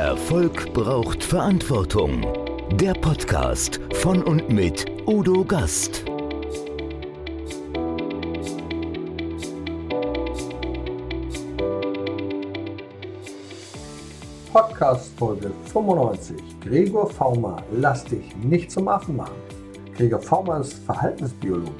[0.00, 2.26] Erfolg braucht Verantwortung.
[2.72, 6.06] Der Podcast von und mit Udo Gast.
[14.50, 16.34] Podcast Folge 95.
[16.62, 19.36] Gregor Faumer, lass dich nicht zum Affen machen.
[19.94, 21.72] Gregor Faumer ist Verhaltensbiologe.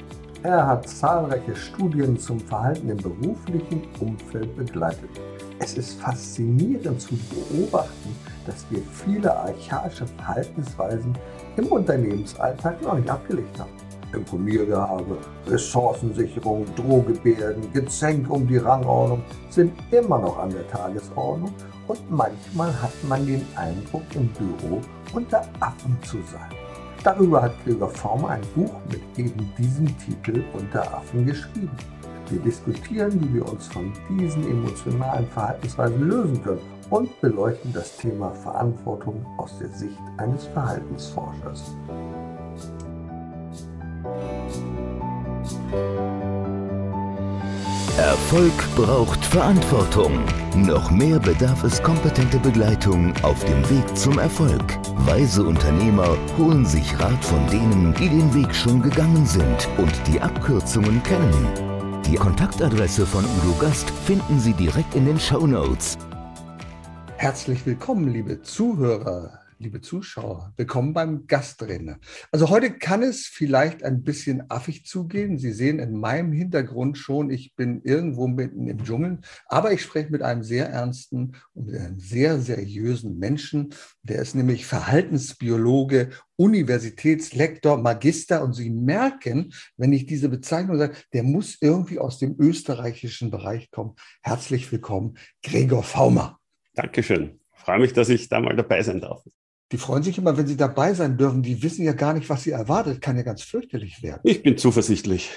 [0.43, 5.09] Er hat zahlreiche Studien zum Verhalten im beruflichen Umfeld begleitet.
[5.63, 8.15] Es ist faszinierend zu beobachten,
[8.47, 11.15] dass wir viele archaische Verhaltensweisen
[11.55, 13.69] im Unternehmensalltag noch nicht abgelegt haben.
[14.11, 21.53] Imponiergehabe, Ressourcensicherung, Drohgebärden, Gezänk um die Rangordnung sind immer noch an der Tagesordnung
[21.87, 24.81] und manchmal hat man den Eindruck, im Büro
[25.13, 26.49] unter Affen zu sein.
[27.03, 31.77] Darüber hat Gregor Former ein Buch mit eben diesem Titel Unter Affen geschrieben.
[32.31, 38.31] Wir diskutieren, wie wir uns von diesen emotionalen Verhaltensweisen lösen können und beleuchten das Thema
[38.31, 41.75] Verantwortung aus der Sicht eines Verhaltensforschers.
[47.97, 50.23] Erfolg braucht Verantwortung.
[50.55, 54.77] Noch mehr bedarf es kompetente Begleitung auf dem Weg zum Erfolg.
[55.05, 60.21] Weise Unternehmer holen sich Rat von denen, die den Weg schon gegangen sind und die
[60.21, 61.70] Abkürzungen kennen.
[62.11, 65.97] Die Kontaktadresse von Udo Gast finden Sie direkt in den Show Notes.
[67.15, 70.53] Herzlich willkommen, liebe Zuhörer, liebe Zuschauer.
[70.57, 71.99] Willkommen beim Gastredner.
[72.31, 75.37] Also heute kann es vielleicht ein bisschen affig zugehen.
[75.37, 80.09] Sie sehen in meinem Hintergrund schon, ich bin irgendwo mitten im Dschungel, aber ich spreche
[80.09, 83.69] mit einem sehr ernsten und einem sehr seriösen Menschen.
[84.01, 91.21] Der ist nämlich Verhaltensbiologe, Universitätslektor, Magister und Sie merken, wenn ich diese Bezeichnung sage, der
[91.21, 93.93] muss irgendwie aus dem österreichischen Bereich kommen.
[94.23, 96.39] Herzlich willkommen, Gregor Faumer.
[96.73, 97.39] Dankeschön.
[97.55, 99.23] Ich freue mich, dass ich da mal dabei sein darf.
[99.71, 101.43] Die freuen sich immer, wenn sie dabei sein dürfen.
[101.43, 103.01] Die wissen ja gar nicht, was sie erwartet.
[103.01, 104.21] Kann ja ganz fürchterlich werden.
[104.23, 105.31] Ich bin zuversichtlich.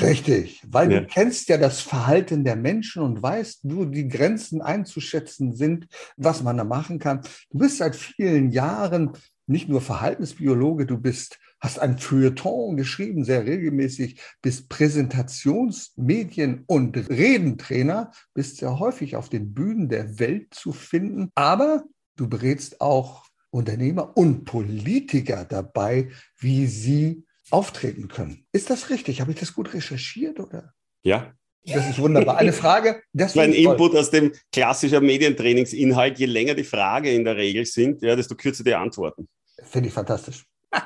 [0.00, 1.00] Richtig, weil ja.
[1.00, 5.86] du kennst ja das Verhalten der Menschen und weißt, wo die Grenzen einzuschätzen sind,
[6.16, 7.22] was man da machen kann.
[7.50, 9.12] Du bist seit vielen Jahren
[9.46, 18.12] nicht nur Verhaltensbiologe, du bist, hast ein Feuilleton geschrieben, sehr regelmäßig, bist Präsentationsmedien- und Redentrainer,
[18.34, 21.84] bist sehr häufig auf den Bühnen der Welt zu finden, aber
[22.16, 28.46] du berätst auch Unternehmer und Politiker dabei, wie sie auftreten können.
[28.52, 29.20] Ist das richtig?
[29.20, 30.72] Habe ich das gut recherchiert oder?
[31.02, 31.32] Ja.
[31.64, 32.38] Das ist wunderbar.
[32.38, 33.02] Eine Frage.
[33.12, 36.18] Das mein Input aus dem klassischen Medientrainingsinhalt.
[36.18, 39.28] Je länger die Frage in der Regel sind, ja, desto kürzer die Antworten.
[39.64, 40.44] Finde ich fantastisch.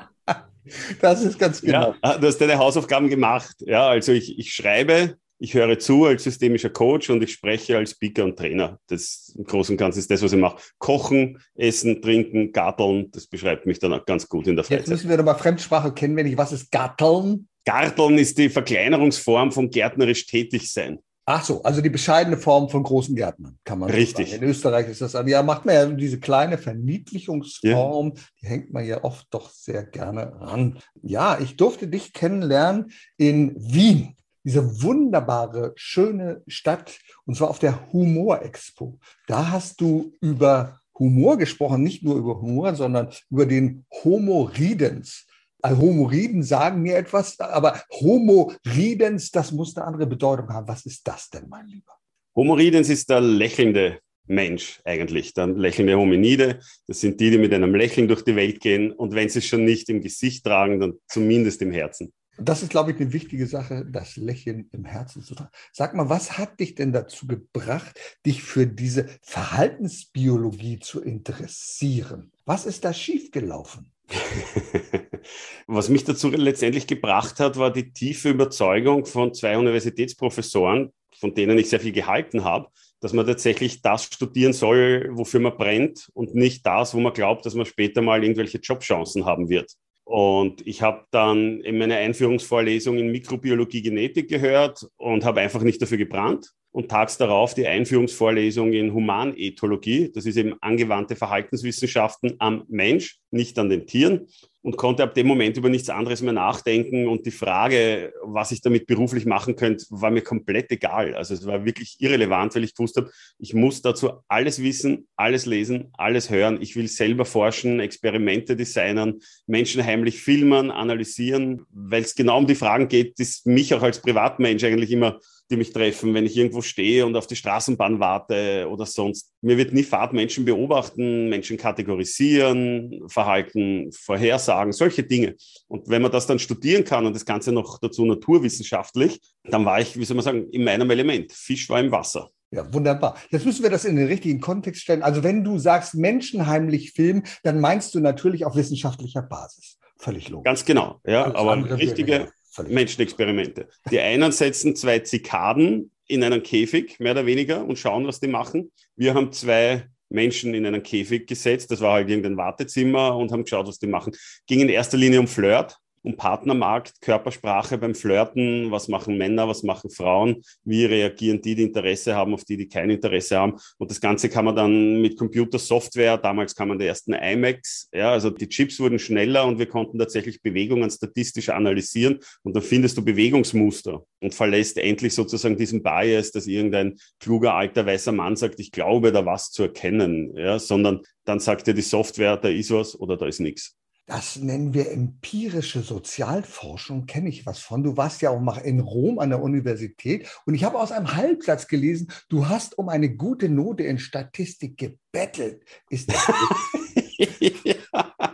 [1.01, 1.93] Das ist ganz genau.
[2.01, 3.53] Ja, du hast deine Hausaufgaben gemacht.
[3.59, 7.91] Ja, also ich, ich schreibe ich höre zu als systemischer Coach und ich spreche als
[7.91, 8.79] Speaker und Trainer.
[8.87, 10.63] Das im Großen und Ganzen ist das, was ich mache.
[10.77, 14.79] Kochen, Essen, Trinken, Garteln, das beschreibt mich dann auch ganz gut in der Freizeit.
[14.79, 17.49] Jetzt müssen wir aber Fremdsprache kennen, wenn ich, was ist Garteln?
[17.65, 20.99] Garteln ist die Verkleinerungsform von gärtnerisch tätig sein.
[21.25, 24.31] Ach so, also die bescheidene Form von großen Gärtnern, kann man Richtig.
[24.31, 24.43] Sagen.
[24.43, 28.21] In Österreich ist das, ja, macht man ja diese kleine Verniedlichungsform, ja.
[28.41, 30.79] die hängt man ja oft doch sehr gerne ran.
[31.01, 37.91] Ja, ich durfte dich kennenlernen in Wien diese wunderbare, schöne Stadt, und zwar auf der
[37.91, 38.99] Humor Expo.
[39.27, 45.25] Da hast du über Humor gesprochen, nicht nur über Humor, sondern über den Homo Ridens.
[45.61, 50.67] Also Homo Ridens sagen mir etwas, aber Homo Ridens, das muss eine andere Bedeutung haben.
[50.67, 51.93] Was ist das denn, mein Lieber?
[52.35, 56.59] Homo Ridens ist der lächelnde Mensch eigentlich, der lächelnde Hominide.
[56.87, 59.45] Das sind die, die mit einem Lächeln durch die Welt gehen und wenn sie es
[59.45, 62.13] schon nicht im Gesicht tragen, dann zumindest im Herzen.
[62.37, 65.51] Das ist, glaube ich, eine wichtige Sache, das Lächeln im Herzen zu tragen.
[65.71, 72.31] Sag mal, was hat dich denn dazu gebracht, dich für diese Verhaltensbiologie zu interessieren?
[72.45, 73.91] Was ist da schiefgelaufen?
[75.67, 81.57] Was mich dazu letztendlich gebracht hat, war die tiefe Überzeugung von zwei Universitätsprofessoren, von denen
[81.57, 82.67] ich sehr viel gehalten habe,
[82.99, 87.45] dass man tatsächlich das studieren soll, wofür man brennt und nicht das, wo man glaubt,
[87.45, 89.71] dass man später mal irgendwelche Jobchancen haben wird.
[90.05, 95.81] Und ich habe dann in meiner Einführungsvorlesung in Mikrobiologie Genetik gehört und habe einfach nicht
[95.81, 96.51] dafür gebrannt.
[96.71, 100.11] Und tags darauf die Einführungsvorlesung in Humanethologie.
[100.11, 104.27] Das ist eben angewandte Verhaltenswissenschaften am Mensch, nicht an den Tieren
[104.63, 107.07] und konnte ab dem Moment über nichts anderes mehr nachdenken.
[107.07, 111.13] Und die Frage, was ich damit beruflich machen könnte, war mir komplett egal.
[111.15, 115.45] Also es war wirklich irrelevant, weil ich gewusst habe, ich muss dazu alles wissen, alles
[115.45, 116.61] lesen, alles hören.
[116.61, 122.55] Ich will selber forschen, Experimente designen, Menschen heimlich filmen, analysieren, weil es genau um die
[122.55, 125.19] Fragen geht, die mich auch als Privatmensch eigentlich immer
[125.51, 129.31] die mich treffen, wenn ich irgendwo stehe und auf die Straßenbahn warte oder sonst.
[129.41, 135.35] Mir wird nie Fahrt Menschen beobachten, Menschen kategorisieren, Verhalten vorhersagen, solche Dinge.
[135.67, 139.79] Und wenn man das dann studieren kann und das Ganze noch dazu naturwissenschaftlich, dann war
[139.81, 141.31] ich, wie soll man sagen, in meinem Element.
[141.31, 142.29] Fisch war im Wasser.
[142.51, 143.17] Ja, wunderbar.
[143.31, 145.01] Jetzt müssen wir das in den richtigen Kontext stellen.
[145.01, 149.79] Also wenn du sagst Menschen heimlich filmen, dann meinst du natürlich auf wissenschaftlicher Basis.
[149.97, 150.45] Völlig logisch.
[150.45, 153.67] Ganz genau, ja, Alles aber richtige Menschenexperimente.
[153.89, 158.27] Die einen setzen zwei Zikaden in einen Käfig, mehr oder weniger, und schauen, was die
[158.27, 158.71] machen.
[158.95, 163.43] Wir haben zwei Menschen in einen Käfig gesetzt, das war halt irgendein Wartezimmer und haben
[163.43, 164.13] geschaut, was die machen.
[164.45, 169.63] Ging in erster Linie um Flirt, um Partnermarkt, Körpersprache beim Flirten, was machen Männer, was
[169.63, 173.55] machen Frauen, wie reagieren die, die Interesse haben, auf die, die kein Interesse haben.
[173.77, 178.11] Und das Ganze kann man dann mit Computersoftware, damals kam man die ersten IMAX, ja,
[178.11, 182.97] also die Chips wurden schneller und wir konnten tatsächlich Bewegungen statistisch analysieren und dann findest
[182.97, 188.59] du Bewegungsmuster und verlässt endlich sozusagen diesen Bias, dass irgendein kluger alter weißer Mann sagt,
[188.59, 192.71] ich glaube da was zu erkennen, ja, sondern dann sagt dir die Software, da ist
[192.71, 193.75] was oder da ist nichts.
[194.05, 197.83] Das nennen wir empirische Sozialforschung, kenne ich was von.
[197.83, 201.15] Du warst ja auch mal in Rom an der Universität und ich habe aus einem
[201.15, 205.63] Halbplatz gelesen, du hast um eine gute Note in Statistik gebettelt.
[205.89, 206.27] Ist das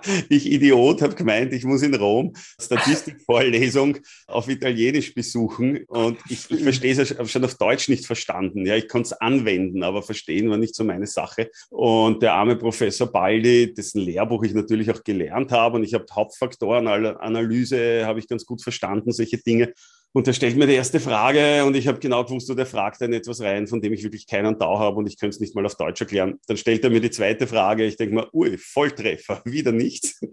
[0.30, 3.98] ich Idiot habe gemeint, ich muss in Rom Statistikvorlesung
[4.28, 8.66] auf Italienisch besuchen und ich, ich verstehe es schon auf Deutsch nicht verstanden.
[8.66, 11.50] Ja, ich konnte es anwenden, aber verstehen war nicht so meine Sache.
[11.69, 16.06] Und der arme Professor Baldi, dessen Lehrbuch ich natürlich auch gelernt habe und ich habe
[16.12, 19.74] Hauptfaktorenanalyse, habe ich ganz gut verstanden, solche Dinge.
[20.12, 23.14] Und er stellt mir die erste Frage und ich habe genau gewusst, der fragt dann
[23.14, 25.66] etwas rein, von dem ich wirklich keinen Tau habe und ich könnte es nicht mal
[25.66, 26.40] auf Deutsch erklären.
[26.48, 27.86] Dann stellt er mir die zweite Frage.
[27.86, 30.20] Ich denke mir, ui, Volltreffer, wieder nichts.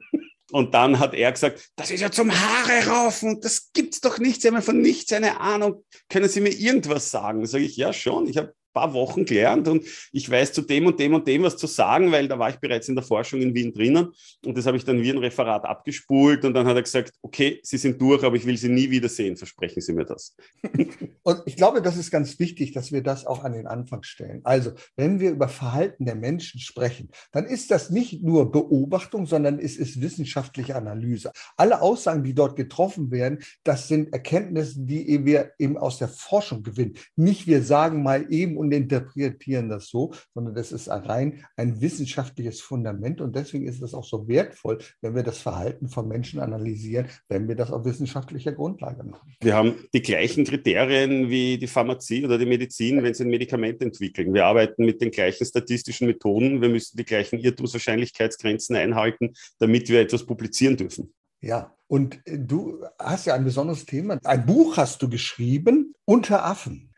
[0.52, 4.40] Und dann hat er gesagt, das ist ja zum Haare raufen, das gibt's doch nicht,
[4.40, 5.84] Sie haben ja von nichts eine Ahnung.
[6.08, 7.44] Können Sie mir irgendwas sagen?
[7.46, 11.00] Sage ich, ja schon, ich habe paar Wochen gelernt und ich weiß zu dem und
[11.00, 13.54] dem und dem was zu sagen, weil da war ich bereits in der Forschung in
[13.54, 14.12] Wien drinnen
[14.44, 17.58] und das habe ich dann wie ein Referat abgespult und dann hat er gesagt, okay,
[17.62, 20.36] Sie sind durch, aber ich will Sie nie wiedersehen, versprechen Sie mir das.
[21.22, 24.42] Und ich glaube, das ist ganz wichtig, dass wir das auch an den Anfang stellen.
[24.44, 29.58] Also, wenn wir über Verhalten der Menschen sprechen, dann ist das nicht nur Beobachtung, sondern
[29.58, 31.32] es ist wissenschaftliche Analyse.
[31.56, 36.62] Alle Aussagen, die dort getroffen werden, das sind Erkenntnisse, die wir eben aus der Forschung
[36.62, 36.94] gewinnen.
[37.16, 41.80] Nicht wir sagen mal eben und und interpretieren das so, sondern das ist rein ein
[41.80, 46.40] wissenschaftliches Fundament und deswegen ist es auch so wertvoll, wenn wir das Verhalten von Menschen
[46.40, 49.34] analysieren, wenn wir das auf wissenschaftlicher Grundlage machen.
[49.40, 53.82] Wir haben die gleichen Kriterien wie die Pharmazie oder die Medizin, wenn sie ein Medikament
[53.82, 54.34] entwickeln.
[54.34, 60.00] Wir arbeiten mit den gleichen statistischen Methoden, wir müssen die gleichen Irrtumswahrscheinlichkeitsgrenzen einhalten, damit wir
[60.00, 61.12] etwas publizieren dürfen.
[61.40, 64.18] Ja, und du hast ja ein besonderes Thema.
[64.24, 66.90] Ein Buch hast du geschrieben, Unter Affen.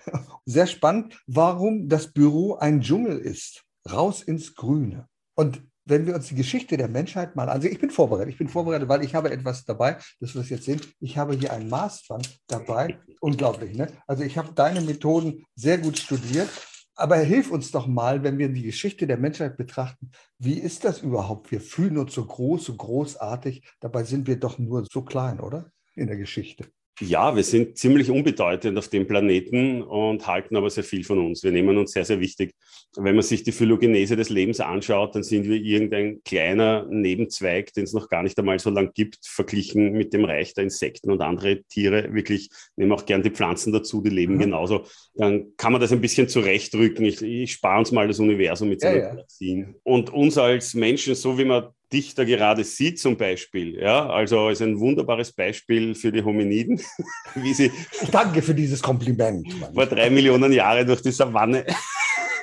[0.45, 3.65] Sehr spannend, warum das Büro ein Dschungel ist.
[3.91, 5.09] Raus ins Grüne.
[5.35, 8.49] Und wenn wir uns die Geschichte der Menschheit mal ansehen, ich bin vorbereitet, ich bin
[8.49, 10.81] vorbereitet, weil ich habe etwas dabei, das wir es jetzt sehen.
[11.01, 12.99] Ich habe hier ein Maßband dabei.
[13.21, 13.89] Unglaublich, ne?
[14.07, 16.49] Also ich habe deine Methoden sehr gut studiert.
[16.95, 20.11] Aber hilf uns doch mal, wenn wir die Geschichte der Menschheit betrachten.
[20.39, 21.53] Wie ist das überhaupt?
[21.53, 23.63] Wir fühlen uns so groß, so großartig.
[23.79, 25.71] Dabei sind wir doch nur so klein, oder?
[25.95, 26.67] In der Geschichte.
[27.01, 31.45] Ja, wir sind ziemlich unbedeutend auf dem Planeten und halten aber sehr viel von uns.
[31.45, 32.55] Wir nehmen uns sehr, sehr wichtig.
[32.97, 37.85] Wenn man sich die Phylogenese des Lebens anschaut, dann sind wir irgendein kleiner Nebenzweig, den
[37.85, 41.21] es noch gar nicht einmal so lang gibt, verglichen mit dem Reich der Insekten und
[41.21, 42.13] andere Tiere.
[42.13, 44.41] Wirklich, nehmen auch gern die Pflanzen dazu, die leben mhm.
[44.41, 44.87] genauso.
[45.15, 47.05] Dann kann man das ein bisschen zurechtrücken.
[47.05, 49.67] Ich, ich spare uns mal das Universum mit seinen ja, ja.
[49.85, 51.45] Und uns als Menschen, so wie
[51.89, 53.79] man Dichter gerade sieht zum Beispiel.
[53.81, 56.81] Ja, also ist ein wunderbares Beispiel für die Hominiden,
[57.35, 57.71] wie sie.
[58.11, 59.47] Danke für dieses Kompliment.
[59.75, 61.65] Vor drei Millionen Jahren durch die Savanne.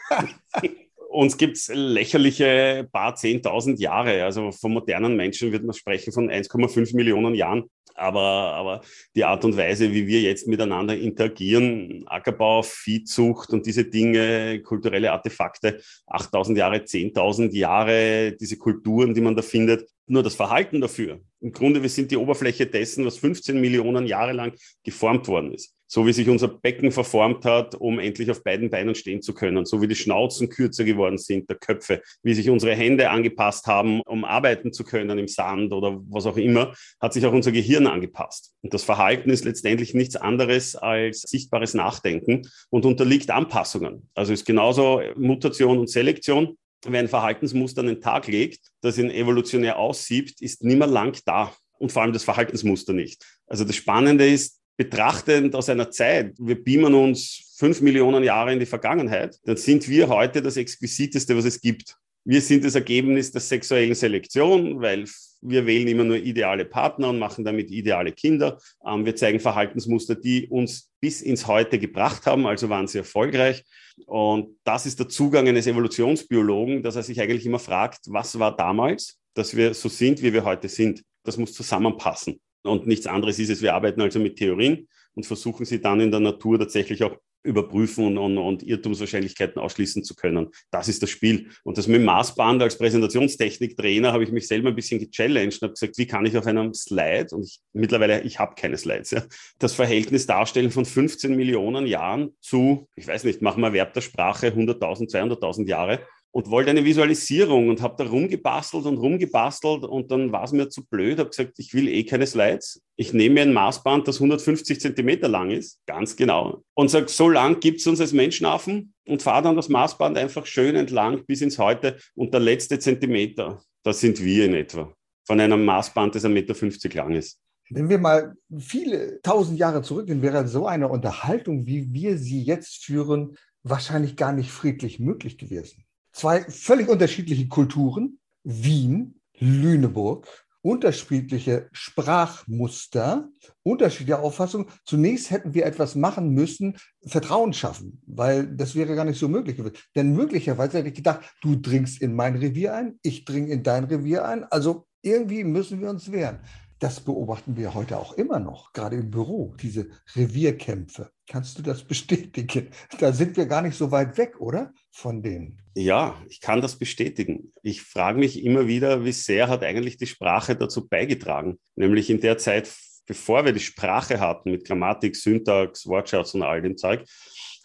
[1.15, 4.25] Uns gibt es lächerliche paar zehntausend Jahre.
[4.25, 7.69] Also von modernen Menschen würde man sprechen von 1,5 Millionen Jahren.
[7.93, 8.81] Aber, aber
[9.15, 15.13] die Art und Weise, wie wir jetzt miteinander interagieren, Ackerbau, Viehzucht und diese Dinge, kulturelle
[15.13, 21.22] Artefakte, 8000 Jahre, 10.000 Jahre, diese Kulturen, die man da findet, nur das Verhalten dafür.
[21.39, 24.53] Im Grunde, wir sind die Oberfläche dessen, was 15 Millionen Jahre lang
[24.84, 25.75] geformt worden ist.
[25.88, 29.65] So wie sich unser Becken verformt hat, um endlich auf beiden Beinen stehen zu können.
[29.65, 32.01] So wie die Schnauzen kürzer geworden sind, der Köpfe.
[32.24, 36.38] Wie sich unsere Hände angepasst haben, um arbeiten zu können im Sand oder was auch
[36.38, 38.54] immer, hat sich auch unser Gehirn angepasst.
[38.62, 44.10] Und das Verhalten ist letztendlich nichts anderes als sichtbares Nachdenken und unterliegt Anpassungen.
[44.15, 49.10] Also ist genauso Mutation und Selektion wer ein Verhaltensmuster an den Tag legt, das ihn
[49.10, 51.54] evolutionär aussiebt, ist nimmer lang da.
[51.77, 53.25] Und vor allem das Verhaltensmuster nicht.
[53.48, 58.60] Also das Spannende ist, betrachtend aus einer Zeit, wir beamen uns fünf Millionen Jahre in
[58.60, 61.96] die Vergangenheit, dann sind wir heute das Exquisiteste, was es gibt.
[62.27, 65.05] Wir sind das Ergebnis der sexuellen Selektion, weil
[65.41, 68.60] wir wählen immer nur ideale Partner und machen damit ideale Kinder.
[68.86, 73.63] Ähm, wir zeigen Verhaltensmuster, die uns bis ins Heute gebracht haben, also waren sie erfolgreich.
[74.08, 78.55] Und das ist der Zugang eines Evolutionsbiologen, dass er sich eigentlich immer fragt, was war
[78.55, 81.03] damals, dass wir so sind, wie wir heute sind.
[81.24, 82.39] Das muss zusammenpassen.
[82.67, 83.62] Und nichts anderes ist es.
[83.62, 88.05] Wir arbeiten also mit Theorien und versuchen sie dann in der Natur tatsächlich auch überprüfen
[88.05, 90.50] und, und, und Irrtumswahrscheinlichkeiten ausschließen zu können.
[90.72, 91.50] Das ist das Spiel.
[91.63, 95.74] Und das mit Maßband als Präsentationstechnik-Trainer habe ich mich selber ein bisschen gechallenged und habe
[95.74, 99.24] gesagt, wie kann ich auf einem Slide, und ich, mittlerweile, ich habe keine Slides, ja,
[99.60, 104.01] das Verhältnis darstellen von 15 Millionen Jahren zu, ich weiß nicht, machen wir Verb der
[104.01, 106.00] Sprache 100.000, 200.000 Jahre
[106.36, 110.68] und wollte eine Visualisierung und habe da rumgebastelt und rumgebastelt und dann war es mir
[110.68, 112.84] zu blöd, habe gesagt, ich will eh keine Slides.
[112.98, 117.30] Ich nehme mir ein Maßband, das 150 Zentimeter lang ist, ganz genau, und sage, so
[117.30, 121.39] lang gibt es uns als Menschenaffen und fahre dann das Maßband einfach schön entlang bis
[121.39, 124.94] ins Heute und der letzte Zentimeter, das sind wir in etwa,
[125.25, 127.39] von einem Maßband, das 1,50 Meter lang ist.
[127.70, 132.84] Wenn wir mal viele tausend Jahre zurückgehen, wäre so eine Unterhaltung, wie wir sie jetzt
[132.84, 135.85] führen, wahrscheinlich gar nicht friedlich möglich gewesen
[136.15, 140.27] zwei völlig unterschiedliche Kulturen, Wien, Lüneburg,
[140.62, 143.29] unterschiedliche Sprachmuster,
[143.62, 144.67] unterschiedliche Auffassungen.
[144.84, 149.57] Zunächst hätten wir etwas machen müssen, Vertrauen schaffen, weil das wäre gar nicht so möglich
[149.57, 149.75] gewesen.
[149.95, 153.84] Denn möglicherweise hätte ich gedacht, du dringst in mein Revier ein, ich dringe in dein
[153.84, 154.43] Revier ein.
[154.45, 156.39] Also irgendwie müssen wir uns wehren.
[156.86, 161.10] Das beobachten wir heute auch immer noch, gerade im Büro, diese Revierkämpfe.
[161.27, 162.70] Kannst du das bestätigen?
[163.00, 164.72] Da sind wir gar nicht so weit weg, oder?
[164.92, 165.60] Von denen.
[165.74, 167.51] Ja, ich kann das bestätigen.
[167.63, 171.58] Ich frage mich immer wieder, wie sehr hat eigentlich die Sprache dazu beigetragen?
[171.75, 172.72] Nämlich in der Zeit,
[173.08, 177.04] bevor wir die Sprache hatten mit Grammatik, Syntax, Wortschatz und all dem Zeug,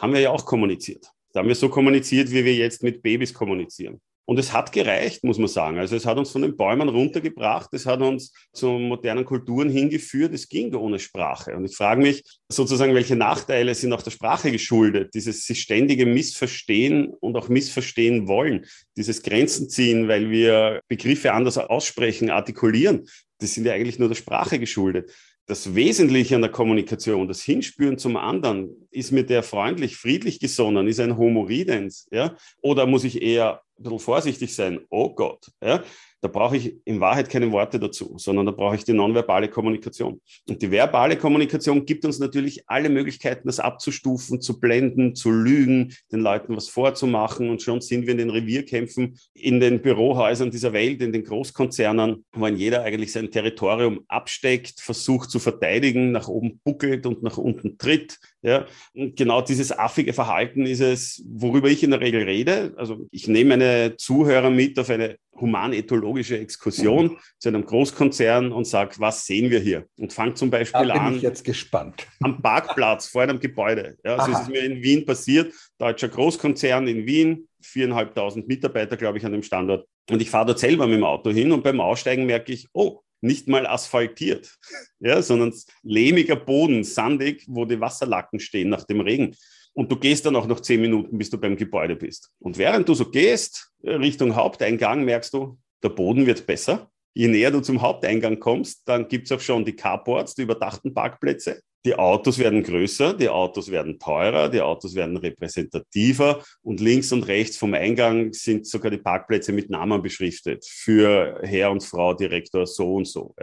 [0.00, 1.06] haben wir ja auch kommuniziert.
[1.34, 4.00] Da haben wir so kommuniziert, wie wir jetzt mit Babys kommunizieren.
[4.24, 5.78] Und es hat gereicht, muss man sagen.
[5.78, 10.32] Also es hat uns von den Bäumen runtergebracht, es hat uns zu modernen Kulturen hingeführt,
[10.34, 11.56] es ging ohne Sprache.
[11.56, 15.14] Und ich frage mich sozusagen, welche Nachteile sind auch der Sprache geschuldet?
[15.14, 21.58] Dieses sich ständige Missverstehen und auch missverstehen wollen, dieses Grenzen ziehen, weil wir Begriffe anders
[21.58, 23.08] aussprechen, artikulieren.
[23.38, 25.10] Das sind ja eigentlich nur der Sprache geschuldet
[25.50, 30.86] das Wesentliche an der Kommunikation, das Hinspüren zum anderen, ist mir der freundlich, friedlich gesonnen,
[30.86, 32.36] ist ein Homo ridens, ja?
[32.62, 34.80] Oder muss ich eher ein bisschen vorsichtig sein?
[34.90, 35.82] Oh Gott, ja?
[36.22, 40.20] Da brauche ich in Wahrheit keine Worte dazu, sondern da brauche ich die nonverbale Kommunikation.
[40.46, 45.94] Und die verbale Kommunikation gibt uns natürlich alle Möglichkeiten, das abzustufen, zu blenden, zu lügen,
[46.12, 47.48] den Leuten was vorzumachen.
[47.48, 52.26] Und schon sind wir in den Revierkämpfen in den Bürohäusern dieser Welt, in den Großkonzernen,
[52.32, 57.78] wo jeder eigentlich sein Territorium absteckt, versucht zu verteidigen, nach oben buckelt und nach unten
[57.78, 58.18] tritt.
[58.42, 62.72] Ja, und genau dieses affige Verhalten ist es, worüber ich in der Regel rede.
[62.76, 68.94] Also ich nehme meine Zuhörer mit auf eine humanethologische Exkursion zu einem Großkonzern und sage,
[68.98, 69.86] was sehen wir hier?
[69.98, 71.16] Und fange zum Beispiel da bin an.
[71.16, 72.06] Ich jetzt gespannt.
[72.20, 73.98] Am Parkplatz vor einem Gebäude.
[74.04, 79.18] Ja, also es ist mir in Wien passiert, deutscher Großkonzern in Wien, viereinhalbtausend Mitarbeiter, glaube
[79.18, 79.86] ich, an dem Standort.
[80.10, 83.00] Und ich fahre dort selber mit dem Auto hin und beim Aussteigen merke ich, oh,
[83.20, 84.56] nicht mal asphaltiert,
[84.98, 89.36] ja, sondern lehmiger Boden, sandig, wo die Wasserlacken stehen nach dem Regen.
[89.72, 92.30] Und du gehst dann auch noch zehn Minuten, bis du beim Gebäude bist.
[92.38, 96.90] Und während du so gehst, äh, Richtung Haupteingang, merkst du, der Boden wird besser.
[97.14, 100.94] Je näher du zum Haupteingang kommst, dann gibt es auch schon die Carports, die überdachten
[100.94, 101.60] Parkplätze.
[101.86, 107.22] Die Autos werden größer, die Autos werden teurer, die Autos werden repräsentativer und links und
[107.26, 112.66] rechts vom Eingang sind sogar die Parkplätze mit Namen beschriftet für Herr und Frau Direktor
[112.66, 113.34] so und so.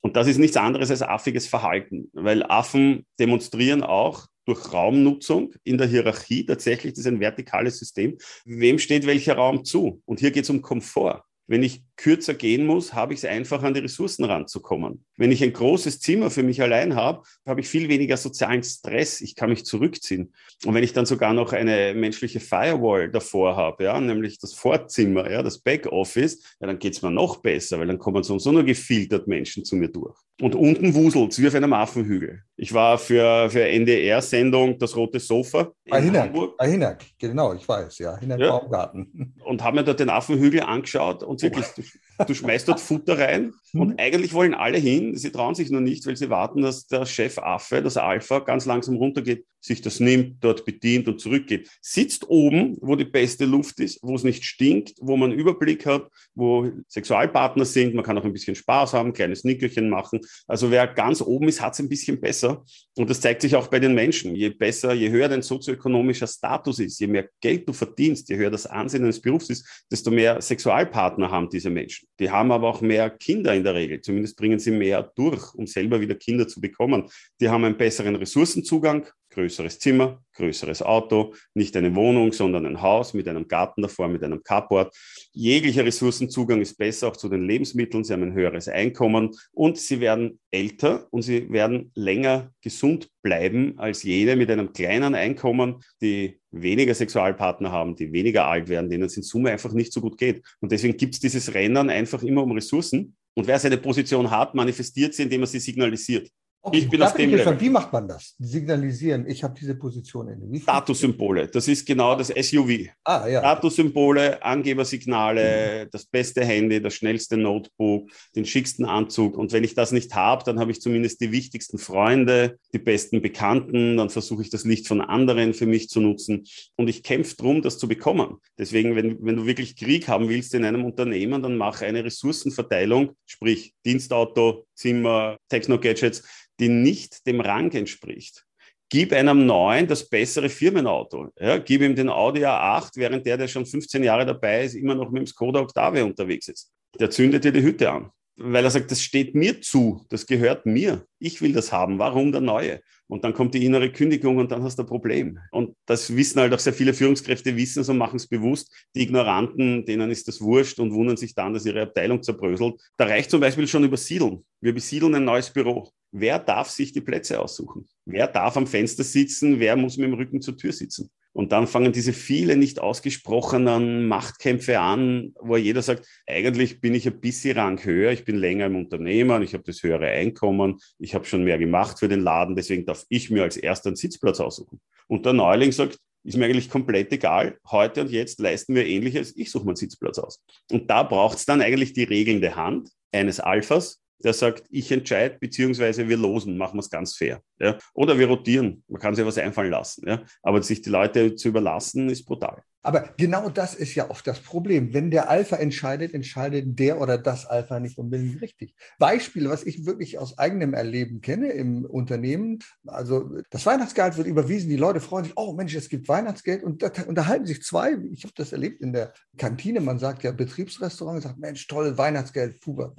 [0.00, 5.78] Und das ist nichts anderes als affiges Verhalten, weil Affen demonstrieren auch durch Raumnutzung in
[5.78, 10.02] der Hierarchie tatsächlich, das ist ein vertikales System, wem steht welcher Raum zu?
[10.04, 11.22] Und hier geht es um Komfort.
[11.46, 15.04] Wenn ich kürzer gehen muss, habe ich es einfach, an die Ressourcen ranzukommen.
[15.16, 19.20] Wenn ich ein großes Zimmer für mich allein habe, habe ich viel weniger sozialen Stress.
[19.20, 20.32] Ich kann mich zurückziehen.
[20.64, 25.30] Und wenn ich dann sogar noch eine menschliche Firewall davor habe, ja, nämlich das Vorzimmer,
[25.30, 28.64] ja, das Backoffice, ja, dann geht es mir noch besser, weil dann kommen so nur
[28.64, 30.16] gefiltert Menschen zu mir durch.
[30.40, 32.42] Und unten wuselt es wie auf einem Affenhügel.
[32.56, 36.60] Ich war für, für NDR-Sendung Das Rote Sofa in Hinnack, Hamburg.
[36.60, 38.50] Hinnack, genau, ich weiß, ja, Hinnack ja.
[38.50, 39.34] Baumgarten.
[39.44, 43.80] Und habe mir dort den Affenhügel angeschaut und wirklich, Du schmeißt dort Futter rein mhm.
[43.80, 45.16] und eigentlich wollen alle hin.
[45.16, 48.66] Sie trauen sich nur nicht, weil sie warten, dass der Chef Affe, das Alpha, ganz
[48.66, 51.70] langsam runtergeht, sich das nimmt, dort bedient und zurückgeht.
[51.80, 56.08] Sitzt oben, wo die beste Luft ist, wo es nicht stinkt, wo man Überblick hat,
[56.34, 57.94] wo Sexualpartner sind.
[57.94, 60.20] Man kann auch ein bisschen Spaß haben, kleines Nickelchen machen.
[60.46, 62.62] Also wer ganz oben ist, hat es ein bisschen besser.
[62.96, 64.36] Und das zeigt sich auch bei den Menschen.
[64.36, 68.50] Je besser, je höher dein sozioökonomischer Status ist, je mehr Geld du verdienst, je höher
[68.50, 72.03] das Ansehen deines Berufs ist, desto mehr Sexualpartner haben diese Menschen.
[72.20, 74.00] Die haben aber auch mehr Kinder in der Regel.
[74.00, 77.08] Zumindest bringen sie mehr durch, um selber wieder Kinder zu bekommen.
[77.40, 83.14] Die haben einen besseren Ressourcenzugang, größeres Zimmer, größeres Auto, nicht eine Wohnung, sondern ein Haus
[83.14, 84.96] mit einem Garten davor, mit einem Carport.
[85.32, 88.04] Jeglicher Ressourcenzugang ist besser auch zu den Lebensmitteln.
[88.04, 93.74] Sie haben ein höheres Einkommen und sie werden älter und sie werden länger gesund bleiben
[93.78, 99.04] als jene mit einem kleinen Einkommen, die weniger Sexualpartner haben, die weniger alt werden, denen
[99.04, 100.42] es in Summe einfach nicht so gut geht.
[100.60, 103.16] Und deswegen gibt es dieses Rennen einfach immer um Ressourcen.
[103.34, 106.30] Und wer seine Position hat, manifestiert sie, indem er sie signalisiert.
[106.66, 107.60] Okay, ich bin auf dem Level.
[107.60, 108.34] Wie macht man das?
[108.38, 110.58] Signalisieren, ich habe diese Position inne.
[110.60, 112.88] Statussymbole, das ist genau das SUV.
[113.04, 113.40] Ah, ja.
[113.40, 115.88] Statussymbole, Angebersignale, mhm.
[115.92, 119.36] das beste Handy, das schnellste Notebook, den schicksten Anzug.
[119.36, 123.20] Und wenn ich das nicht habe, dann habe ich zumindest die wichtigsten Freunde, die besten
[123.20, 123.98] Bekannten.
[123.98, 126.46] Dann versuche ich das Licht von anderen für mich zu nutzen.
[126.76, 128.38] Und ich kämpfe darum, das zu bekommen.
[128.58, 133.10] Deswegen, wenn, wenn du wirklich Krieg haben willst in einem Unternehmen, dann mache eine Ressourcenverteilung,
[133.26, 136.22] sprich Dienstauto, Zimmer, Techno-Gadgets
[136.60, 138.44] die nicht dem Rang entspricht.
[138.88, 141.30] Gib einem Neuen das bessere Firmenauto.
[141.38, 144.94] Ja, gib ihm den Audi A8, während der, der schon 15 Jahre dabei ist, immer
[144.94, 146.70] noch mit dem Skoda Octavia unterwegs ist.
[147.00, 150.66] Der zündet dir die Hütte an weil er sagt, das steht mir zu, das gehört
[150.66, 151.06] mir.
[151.18, 151.98] Ich will das haben.
[151.98, 152.80] Warum der Neue?
[153.06, 155.38] Und dann kommt die innere Kündigung und dann hast du ein Problem.
[155.52, 158.72] Und das wissen halt auch sehr viele Führungskräfte, wissen es und machen es bewusst.
[158.94, 162.80] Die Ignoranten, denen ist das wurscht und wundern sich dann, dass ihre Abteilung zerbröselt.
[162.96, 164.44] Da reicht zum Beispiel schon übersiedeln.
[164.60, 165.90] Wir besiedeln ein neues Büro.
[166.10, 167.86] Wer darf sich die Plätze aussuchen?
[168.04, 169.60] Wer darf am Fenster sitzen?
[169.60, 171.10] Wer muss mit dem Rücken zur Tür sitzen?
[171.34, 177.08] Und dann fangen diese viele nicht ausgesprochenen Machtkämpfe an, wo jeder sagt, eigentlich bin ich
[177.08, 181.14] ein bisschen Rang höher, ich bin länger im Unternehmen, ich habe das höhere Einkommen, ich
[181.14, 184.38] habe schon mehr gemacht für den Laden, deswegen darf ich mir als erster einen Sitzplatz
[184.38, 184.80] aussuchen.
[185.08, 189.36] Und der Neuling sagt, ist mir eigentlich komplett egal, heute und jetzt leisten wir ähnliches,
[189.36, 190.40] ich suche meinen Sitzplatz aus.
[190.70, 195.38] Und da braucht es dann eigentlich die regelnde Hand eines Alphas, der sagt, ich entscheide,
[195.38, 197.40] beziehungsweise wir losen, machen wir es ganz fair.
[197.60, 197.78] Ja?
[197.92, 200.08] Oder wir rotieren, man kann sich was einfallen lassen.
[200.08, 200.22] Ja?
[200.42, 202.62] Aber sich die Leute zu überlassen, ist brutal.
[202.84, 204.92] Aber genau das ist ja oft das Problem.
[204.92, 208.74] Wenn der Alpha entscheidet, entscheidet der oder das Alpha nicht unbedingt richtig.
[208.98, 212.58] Beispiel, was ich wirklich aus eigenem Erleben kenne im Unternehmen.
[212.86, 216.82] Also das Weihnachtsgeld wird überwiesen, die Leute freuen sich, oh Mensch, es gibt Weihnachtsgeld und
[216.82, 217.96] da unterhalten sich zwei.
[218.12, 222.62] Ich habe das erlebt in der Kantine, man sagt ja Betriebsrestaurant, sagt, Mensch, toll, Weihnachtsgeld,
[222.62, 222.94] Fuber.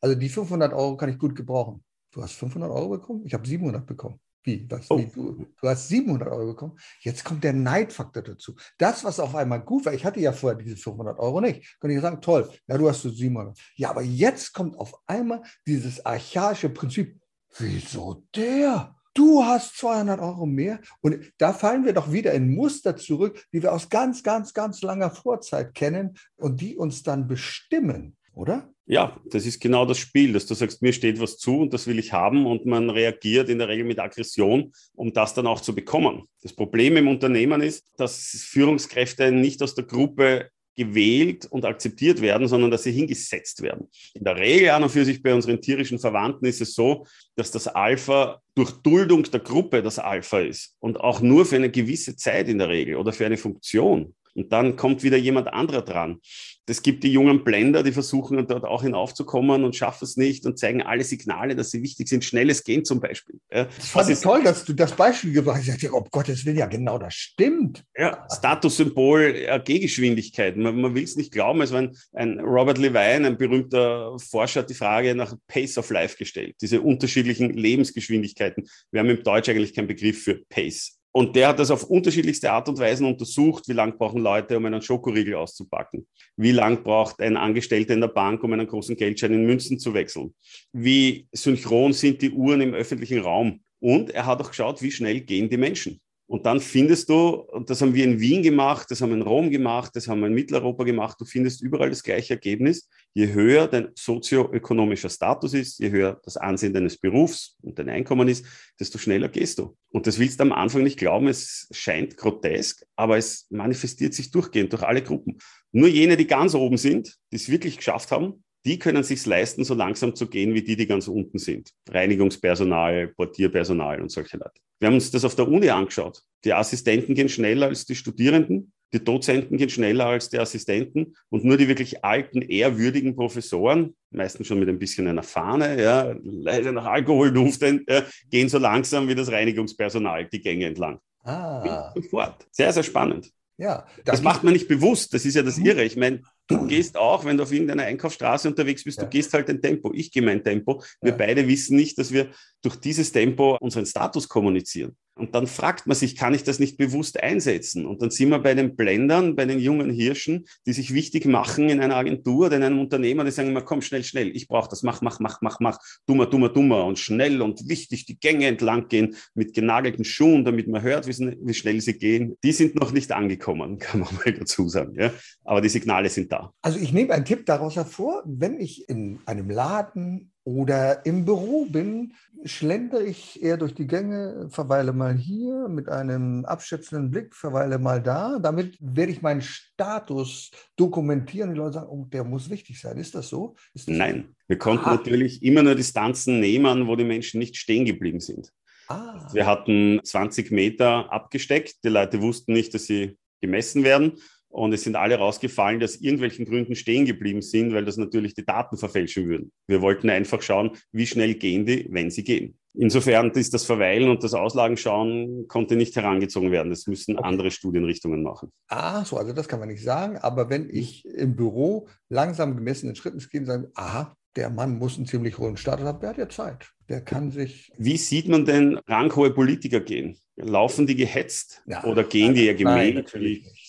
[0.00, 1.84] Also die 500 Euro kann ich gut gebrauchen.
[2.10, 3.22] Du hast 500 Euro bekommen?
[3.24, 4.18] Ich habe 700 bekommen.
[4.48, 4.66] Wie?
[4.70, 4.90] Was?
[4.90, 4.98] Oh.
[4.98, 5.06] Wie?
[5.06, 6.78] Du, du, hast 700 Euro bekommen.
[7.00, 8.54] Jetzt kommt der Neidfaktor dazu.
[8.78, 11.78] Das, was auf einmal gut war, ich hatte ja vorher diese 500 Euro nicht.
[11.80, 13.58] Könnte ich sagen, toll, ja, du hast so 700.
[13.76, 17.20] Ja, aber jetzt kommt auf einmal dieses archaische Prinzip.
[17.58, 18.94] Wieso der?
[19.12, 20.80] Du hast 200 Euro mehr.
[21.02, 24.80] Und da fallen wir doch wieder in Muster zurück, die wir aus ganz, ganz, ganz
[24.80, 28.72] langer Vorzeit kennen und die uns dann bestimmen, oder?
[28.86, 31.86] Ja, das ist genau das Spiel, dass du sagst, mir steht was zu und das
[31.86, 35.60] will ich haben und man reagiert in der Regel mit Aggression, um das dann auch
[35.60, 36.22] zu bekommen.
[36.42, 42.46] Das Problem im Unternehmen ist, dass Führungskräfte nicht aus der Gruppe gewählt und akzeptiert werden,
[42.46, 43.88] sondern dass sie hingesetzt werden.
[44.14, 47.50] In der Regel an und für sich bei unseren tierischen Verwandten ist es so, dass
[47.50, 52.14] das Alpha durch Duldung der Gruppe das Alpha ist und auch nur für eine gewisse
[52.14, 54.14] Zeit in der Regel oder für eine Funktion.
[54.38, 56.20] Und dann kommt wieder jemand anderer dran.
[56.68, 60.58] Es gibt die jungen Blender, die versuchen dort auch hinaufzukommen und schaffen es nicht und
[60.58, 62.24] zeigen alle Signale, dass sie wichtig sind.
[62.24, 63.40] Schnelles Gehen zum Beispiel.
[63.50, 65.68] Ja, das fand ich toll, dass du das Beispiel gebracht hast.
[65.68, 67.84] Ich dachte, oh Gottes Willen, ja genau, das stimmt.
[67.96, 70.56] Ja, Statussymbol G-Geschwindigkeit.
[70.56, 71.62] Man, man will es nicht glauben.
[71.62, 75.90] Es war ein, ein Robert Levine, ein berühmter Forscher, hat die Frage nach Pace of
[75.90, 76.56] Life gestellt.
[76.60, 78.68] Diese unterschiedlichen Lebensgeschwindigkeiten.
[78.90, 80.97] Wir haben im Deutsch eigentlich keinen Begriff für Pace.
[81.18, 83.66] Und der hat das auf unterschiedlichste Art und Weise untersucht.
[83.66, 86.06] Wie lange brauchen Leute, um einen Schokoriegel auszupacken?
[86.36, 89.94] Wie lange braucht ein Angestellter in der Bank, um einen großen Geldschein in Münzen zu
[89.94, 90.32] wechseln?
[90.72, 93.64] Wie synchron sind die Uhren im öffentlichen Raum?
[93.80, 96.00] Und er hat auch geschaut, wie schnell gehen die Menschen.
[96.28, 99.22] Und dann findest du, und das haben wir in Wien gemacht, das haben wir in
[99.22, 102.86] Rom gemacht, das haben wir in Mitteleuropa gemacht, du findest überall das gleiche Ergebnis.
[103.14, 108.28] Je höher dein sozioökonomischer Status ist, je höher das Ansehen deines Berufs und dein Einkommen
[108.28, 108.44] ist,
[108.78, 109.74] desto schneller gehst du.
[109.90, 114.30] Und das willst du am Anfang nicht glauben, es scheint grotesk, aber es manifestiert sich
[114.30, 115.38] durchgehend durch alle Gruppen.
[115.72, 119.64] Nur jene, die ganz oben sind, die es wirklich geschafft haben, die können sich leisten,
[119.64, 121.70] so langsam zu gehen wie die, die ganz unten sind.
[121.88, 124.60] Reinigungspersonal, Portierpersonal und solche Leute.
[124.78, 126.20] Wir haben uns das auf der Uni angeschaut.
[126.44, 128.70] Die Assistenten gehen schneller als die Studierenden.
[128.92, 134.46] Die Dozenten gehen schneller als die Assistenten und nur die wirklich alten, ehrwürdigen Professoren, meistens
[134.46, 139.08] schon mit ein bisschen einer Fahne, ja, leise nach Alkohol duftend, ja, gehen so langsam
[139.08, 141.00] wie das Reinigungspersonal die Gänge entlang.
[141.24, 141.90] Ah.
[141.94, 142.46] Sofort.
[142.50, 143.30] Sehr, sehr spannend.
[143.56, 145.12] Ja, das macht man nicht bewusst.
[145.12, 145.66] Das ist ja das mhm.
[145.66, 145.84] Irre.
[145.84, 149.04] Ich meine, du gehst auch, wenn du auf irgendeiner Einkaufsstraße unterwegs bist, ja.
[149.04, 149.92] du gehst halt ein Tempo.
[149.94, 150.82] Ich gehe mein Tempo.
[151.00, 151.16] Wir ja.
[151.16, 152.30] beide wissen nicht, dass wir
[152.62, 154.96] durch dieses Tempo unseren Status kommunizieren.
[155.18, 157.86] Und dann fragt man sich, kann ich das nicht bewusst einsetzen?
[157.86, 161.68] Und dann sind wir bei den Blendern, bei den jungen Hirschen, die sich wichtig machen
[161.68, 164.70] in einer Agentur oder in einem Unternehmer, die sagen immer, komm, schnell, schnell, ich brauche
[164.70, 168.46] das, mach, mach, mach, mach, mach, dummer, dummer, dummer und schnell und wichtig die Gänge
[168.46, 172.36] entlang gehen mit genagelten Schuhen, damit man hört, wie, schnell sie gehen.
[172.44, 174.94] Die sind noch nicht angekommen, kann man mal dazu sagen.
[174.94, 175.10] Ja?
[175.44, 176.52] Aber die Signale sind da.
[176.62, 181.66] Also ich nehme einen Tipp daraus hervor, wenn ich in einem Laden oder im Büro
[181.66, 187.78] bin, schlendere ich eher durch die Gänge, verweile mal hier mit einem abschätzenden Blick, verweile
[187.78, 188.38] mal da.
[188.38, 191.50] Damit werde ich meinen Status dokumentieren.
[191.50, 192.96] Die Leute sagen, oh, der muss wichtig sein.
[192.96, 193.56] Ist das so?
[193.74, 194.34] Ist das Nein, so?
[194.48, 194.94] wir konnten Aha.
[194.94, 198.50] natürlich immer nur Distanzen nehmen, wo die Menschen nicht stehen geblieben sind.
[198.88, 199.28] Ah.
[199.34, 201.84] Wir hatten 20 Meter abgesteckt.
[201.84, 204.14] Die Leute wussten nicht, dass sie gemessen werden.
[204.50, 208.34] Und es sind alle rausgefallen, die aus irgendwelchen Gründen stehen geblieben sind, weil das natürlich
[208.34, 209.52] die Daten verfälschen würden.
[209.66, 212.58] Wir wollten einfach schauen, wie schnell gehen die, wenn sie gehen.
[212.74, 216.70] Insofern ist das Verweilen und das Auslagenschauen konnte nicht herangezogen werden.
[216.70, 217.26] Das müssen okay.
[217.26, 218.52] andere Studienrichtungen machen.
[218.68, 220.16] Ah, so, also das kann man nicht sagen.
[220.18, 224.96] Aber wenn ich im Büro langsam gemessenen Schritten gehe und sage, aha, der Mann muss
[224.96, 226.70] einen ziemlich hohen Status haben, der hat ja Zeit.
[226.88, 227.72] Der kann sich.
[227.76, 230.16] Wie sieht man denn ranghohe Politiker gehen?
[230.36, 233.12] Laufen die gehetzt ja, oder gehen die ja gemäht,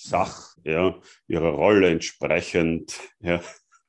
[0.09, 2.99] Sach, ja, ihrer Rolle entsprechend?
[3.19, 3.41] Ja.